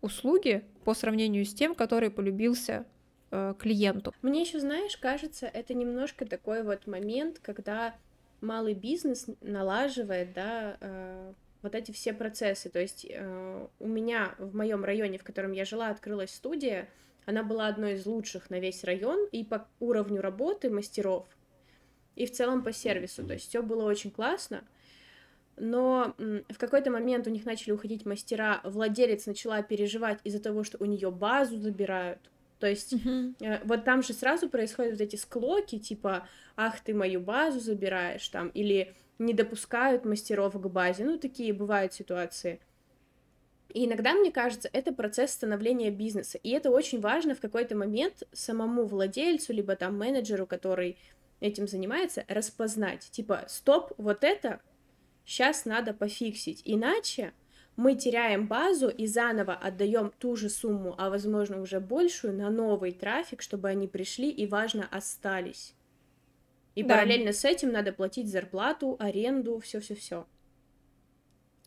услуги 0.00 0.64
по 0.84 0.94
сравнению 0.94 1.44
с 1.44 1.52
тем, 1.52 1.74
который 1.74 2.10
полюбился 2.10 2.86
э, 3.32 3.54
клиенту. 3.58 4.14
Мне 4.22 4.42
еще, 4.42 4.60
знаешь, 4.60 4.96
кажется, 4.96 5.46
это 5.46 5.74
немножко 5.74 6.24
такой 6.24 6.62
вот 6.62 6.86
момент, 6.86 7.40
когда 7.40 7.94
малый 8.40 8.74
бизнес 8.74 9.26
налаживает, 9.40 10.32
да, 10.34 10.76
э, 10.80 11.32
вот 11.62 11.74
эти 11.74 11.92
все 11.92 12.12
процессы. 12.12 12.68
То 12.68 12.80
есть 12.80 13.06
э, 13.08 13.66
у 13.78 13.86
меня 13.88 14.34
в 14.38 14.54
моем 14.54 14.84
районе, 14.84 15.18
в 15.18 15.24
котором 15.24 15.52
я 15.52 15.64
жила, 15.64 15.88
открылась 15.88 16.34
студия. 16.34 16.88
Она 17.24 17.42
была 17.42 17.68
одной 17.68 17.94
из 17.94 18.06
лучших 18.06 18.50
на 18.50 18.58
весь 18.58 18.84
район 18.84 19.28
и 19.30 19.44
по 19.44 19.66
уровню 19.80 20.20
работы 20.20 20.70
мастеров, 20.70 21.26
и 22.16 22.26
в 22.26 22.32
целом 22.32 22.62
по 22.62 22.72
сервису. 22.72 23.24
То 23.24 23.34
есть 23.34 23.48
все 23.48 23.62
было 23.62 23.84
очень 23.84 24.10
классно. 24.10 24.64
Но 25.56 26.14
в 26.18 26.58
какой-то 26.58 26.90
момент 26.90 27.26
у 27.26 27.30
них 27.30 27.44
начали 27.44 27.72
уходить 27.72 28.06
мастера, 28.06 28.60
владелец 28.64 29.26
начала 29.26 29.62
переживать 29.62 30.18
из-за 30.24 30.40
того, 30.40 30.64
что 30.64 30.78
у 30.78 30.86
нее 30.86 31.10
базу 31.10 31.58
забирают. 31.58 32.18
То 32.62 32.68
есть 32.68 32.94
Э, 33.40 33.58
Вот 33.64 33.84
там 33.84 34.04
же 34.04 34.12
сразу 34.12 34.48
происходят 34.48 34.92
вот 34.92 35.00
эти 35.00 35.16
склоки, 35.16 35.80
типа, 35.80 36.28
ах, 36.56 36.78
ты 36.78 36.94
мою 36.94 37.20
базу 37.20 37.58
забираешь, 37.58 38.28
там, 38.28 38.50
или 38.50 38.94
не 39.18 39.34
допускают 39.34 40.04
мастеров 40.04 40.54
к 40.54 40.66
базе, 40.68 41.04
ну, 41.04 41.18
такие 41.18 41.52
бывают 41.52 41.92
ситуации. 41.92 42.60
И 43.74 43.86
иногда, 43.86 44.14
мне 44.14 44.30
кажется, 44.30 44.70
это 44.72 44.92
процесс 44.92 45.32
становления 45.32 45.90
бизнеса, 45.90 46.38
и 46.38 46.50
это 46.50 46.70
очень 46.70 47.00
важно 47.00 47.34
в 47.34 47.40
какой-то 47.40 47.74
момент 47.76 48.22
самому 48.32 48.84
владельцу, 48.84 49.52
либо 49.52 49.74
там 49.74 49.98
менеджеру, 49.98 50.46
который 50.46 50.96
этим 51.40 51.66
занимается, 51.66 52.24
распознать, 52.28 53.10
типа, 53.10 53.44
стоп, 53.48 53.92
вот 53.98 54.22
это 54.22 54.60
сейчас 55.24 55.64
надо 55.64 55.94
пофиксить, 55.94 56.62
иначе 56.64 57.32
мы 57.76 57.94
теряем 57.94 58.46
базу 58.46 58.88
и 58.88 59.06
заново 59.06 59.54
отдаем 59.54 60.12
ту 60.18 60.36
же 60.36 60.48
сумму, 60.48 60.94
а 60.98 61.08
возможно 61.10 61.60
уже 61.60 61.80
большую, 61.80 62.34
на 62.34 62.50
новый 62.50 62.92
трафик, 62.92 63.42
чтобы 63.42 63.68
они 63.68 63.88
пришли 63.88 64.30
и, 64.30 64.46
важно, 64.46 64.86
остались. 64.90 65.74
И 66.74 66.82
Да. 66.82 66.94
параллельно 66.96 67.32
с 67.32 67.44
этим 67.44 67.70
надо 67.72 67.92
платить 67.92 68.30
зарплату, 68.30 68.96
аренду, 68.98 69.58
все-все-все. 69.60 70.26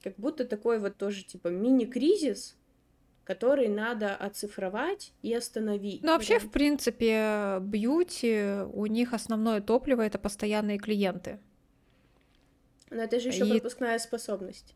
Как 0.03 0.15
будто 0.17 0.45
такой 0.45 0.79
вот 0.79 0.97
тоже 0.97 1.23
типа 1.23 1.47
мини-кризис, 1.47 2.55
который 3.23 3.67
надо 3.67 4.15
оцифровать 4.15 5.11
и 5.23 5.33
остановить. 5.33 6.03
Ну, 6.03 6.11
вообще, 6.11 6.37
в 6.37 6.51
принципе, 6.51 7.57
бьюти, 7.61 8.61
у 8.71 8.85
них 8.85 9.13
основное 9.13 9.61
топливо 9.61 10.03
это 10.03 10.19
постоянные 10.19 10.77
клиенты. 10.77 11.39
Но 12.91 13.01
это 13.01 13.19
же 13.19 13.29
еще 13.29 13.47
и- 13.47 13.51
пропускная 13.51 13.97
способность. 13.97 14.75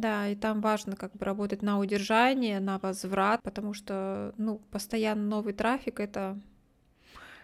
Да, 0.00 0.28
и 0.28 0.34
там 0.34 0.60
важно 0.60 0.96
как 0.96 1.12
бы 1.12 1.24
работать 1.24 1.62
на 1.62 1.78
удержание, 1.78 2.60
на 2.60 2.78
возврат, 2.78 3.42
потому 3.42 3.74
что, 3.74 4.34
ну, 4.38 4.60
постоянно 4.70 5.22
новый 5.22 5.52
трафик 5.52 6.00
это, 6.00 6.38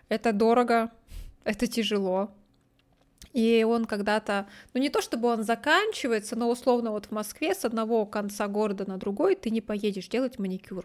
это 0.08 0.32
дорого, 0.32 0.90
это 1.44 1.66
тяжело. 1.66 2.30
И 3.32 3.64
он 3.68 3.84
когда-то, 3.84 4.48
ну 4.74 4.80
не 4.80 4.90
то 4.90 5.00
чтобы 5.00 5.28
он 5.28 5.44
заканчивается, 5.44 6.36
но 6.36 6.50
условно 6.50 6.90
вот 6.90 7.06
в 7.06 7.10
Москве 7.12 7.54
с 7.54 7.64
одного 7.64 8.04
конца 8.04 8.48
города 8.48 8.88
на 8.88 8.96
другой 8.96 9.36
ты 9.36 9.50
не 9.50 9.60
поедешь 9.60 10.08
делать 10.08 10.38
маникюр. 10.38 10.84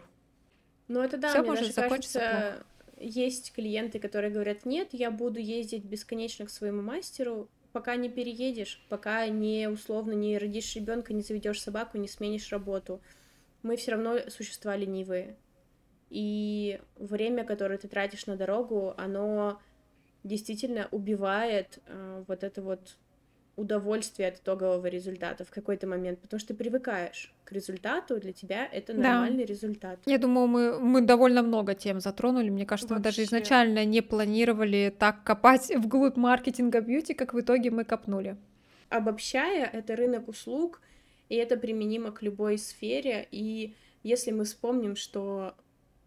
Ну, 0.86 1.00
это 1.00 1.16
да, 1.16 1.30
Всё 1.30 1.40
мне 1.40 1.50
может 1.50 1.62
даже 1.62 1.72
закончиться 1.72 2.18
кажется, 2.20 2.64
есть 2.98 3.52
клиенты, 3.52 3.98
которые 3.98 4.30
говорят, 4.30 4.64
нет, 4.64 4.88
я 4.92 5.10
буду 5.10 5.38
ездить 5.38 5.84
бесконечно 5.84 6.46
к 6.46 6.50
своему 6.50 6.82
мастеру, 6.82 7.48
пока 7.76 7.96
не 7.96 8.08
переедешь, 8.08 8.82
пока 8.88 9.28
не 9.28 9.68
условно 9.68 10.12
не 10.12 10.38
родишь 10.38 10.74
ребенка, 10.76 11.12
не 11.12 11.20
заведешь 11.20 11.60
собаку, 11.60 11.98
не 11.98 12.08
сменишь 12.08 12.50
работу. 12.50 13.02
Мы 13.62 13.76
все 13.76 13.90
равно 13.90 14.18
существа 14.30 14.74
ленивые. 14.76 15.36
И 16.08 16.80
время, 16.96 17.44
которое 17.44 17.76
ты 17.76 17.86
тратишь 17.86 18.24
на 18.24 18.34
дорогу, 18.34 18.94
оно 18.96 19.60
действительно 20.24 20.88
убивает 20.90 21.80
э, 21.84 22.24
вот 22.26 22.44
это 22.44 22.62
вот 22.62 22.96
удовольствие 23.56 24.28
от 24.28 24.36
итогового 24.38 24.86
результата 24.86 25.44
в 25.44 25.50
какой-то 25.50 25.86
момент, 25.86 26.20
потому 26.20 26.38
что 26.38 26.48
ты 26.48 26.54
привыкаешь 26.54 27.32
к 27.44 27.52
результату, 27.52 28.20
для 28.20 28.32
тебя 28.32 28.66
это 28.70 28.92
Да. 28.92 29.00
нормальный 29.02 29.44
результат. 29.44 29.98
Я 30.06 30.18
думаю, 30.18 30.46
мы, 30.46 30.78
мы 30.78 31.00
довольно 31.00 31.42
много 31.42 31.74
тем 31.74 32.00
затронули. 32.00 32.50
Мне 32.50 32.66
кажется, 32.66 32.92
мы 32.94 33.00
даже 33.00 33.22
Вообще. 33.22 33.24
изначально 33.36 33.84
не 33.86 34.02
планировали 34.02 34.94
так 34.98 35.24
копать 35.24 35.70
вглубь 35.76 36.16
маркетинга 36.16 36.80
бьюти, 36.80 37.14
как 37.14 37.32
в 37.34 37.40
итоге 37.40 37.70
мы 37.70 37.84
копнули. 37.84 38.36
обобщая, 38.90 39.64
это 39.66 39.96
рынок 39.96 40.28
услуг, 40.28 40.80
и 41.28 41.34
это 41.36 41.56
применимо 41.56 42.12
к 42.12 42.22
любой 42.22 42.58
сфере. 42.58 43.26
И 43.32 43.74
если 44.02 44.30
мы 44.32 44.44
вспомним, 44.44 44.94
что 44.96 45.54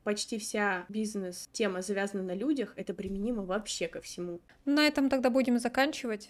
почти 0.04 0.38
вся 0.40 0.86
бизнес-тема 0.88 1.82
завязана 1.82 2.24
на 2.24 2.34
людях, 2.36 2.74
это 2.78 2.94
применимо 2.94 3.44
вообще 3.44 3.88
ко 3.88 4.00
всему. 4.02 4.40
На 4.66 4.88
этом 4.88 5.10
тогда 5.10 5.30
будем 5.30 5.60
заканчивать. 5.60 6.30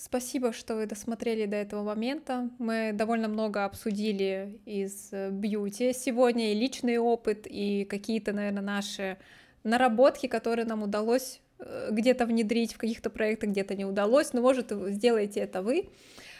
Спасибо, 0.00 0.52
что 0.52 0.76
вы 0.76 0.86
досмотрели 0.86 1.46
до 1.46 1.56
этого 1.56 1.82
момента. 1.82 2.48
Мы 2.60 2.92
довольно 2.94 3.26
много 3.26 3.64
обсудили 3.64 4.60
из 4.64 5.08
э, 5.10 5.30
бьюти 5.30 5.92
сегодня, 5.92 6.52
и 6.52 6.54
личный 6.54 6.98
опыт, 6.98 7.48
и 7.50 7.84
какие-то, 7.84 8.32
наверное, 8.32 8.62
наши 8.62 9.16
наработки, 9.64 10.28
которые 10.28 10.66
нам 10.66 10.84
удалось 10.84 11.40
э, 11.58 11.88
где-то 11.90 12.26
внедрить 12.26 12.74
в 12.74 12.78
каких-то 12.78 13.10
проектах, 13.10 13.50
где-то 13.50 13.74
не 13.74 13.84
удалось. 13.84 14.32
Но, 14.32 14.40
может, 14.40 14.70
сделаете 14.70 15.40
это 15.40 15.62
вы. 15.62 15.88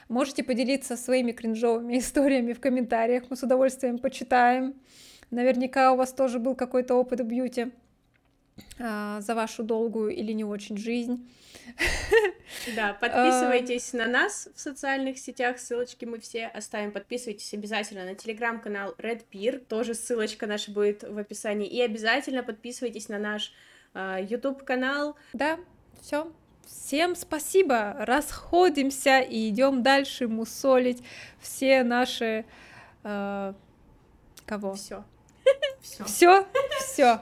Можете 0.09 0.45
поделиться 0.45 0.97
своими 0.97 1.33
кринжовыми 1.33 1.99
историями 1.99 2.53
в 2.53 2.61
комментариях. 2.61 3.25
Мы 3.29 3.35
с 3.35 3.43
удовольствием 3.43 3.99
почитаем. 3.99 4.75
Наверняка 5.33 5.93
у 5.93 5.97
вас 5.97 6.13
тоже 6.13 6.39
был 6.39 6.55
какой-то 6.55 6.95
опыт 6.95 7.23
в 7.23 7.25
бьюти 7.25 7.73
за 8.79 9.35
вашу 9.35 9.63
долгую 9.63 10.15
или 10.15 10.33
не 10.33 10.45
очень 10.45 10.77
жизнь. 10.77 11.29
Да, 12.75 12.95
подписывайтесь 13.01 13.93
на 13.93 14.07
нас 14.07 14.49
в 14.55 14.61
социальных 14.61 15.19
сетях, 15.19 15.59
ссылочки 15.59 16.05
мы 16.05 16.19
все 16.19 16.47
оставим. 16.47 16.93
Подписывайтесь 16.93 17.53
обязательно 17.55 18.05
на 18.05 18.15
телеграм-канал 18.15 18.95
Red 18.99 19.25
Peer, 19.31 19.59
тоже 19.59 19.95
ссылочка 19.95 20.47
наша 20.47 20.71
будет 20.71 21.03
в 21.03 21.19
описании. 21.19 21.69
И 21.69 21.81
обязательно 21.81 22.43
подписывайтесь 22.43 23.09
на 23.09 23.19
наш 23.19 23.53
а, 23.95 24.19
YouTube-канал. 24.21 25.17
Да, 25.33 25.59
все. 26.01 26.33
Всем 26.67 27.17
спасибо. 27.17 27.97
Расходимся 27.99 29.21
и 29.21 29.49
идем 29.49 29.83
дальше 29.83 30.29
мусолить 30.29 31.03
все 31.41 31.83
наши 31.83 32.45
э, 33.05 33.55
кого? 34.45 34.75
Все. 34.75 35.05
Все, 36.05 36.47
все. 36.81 37.21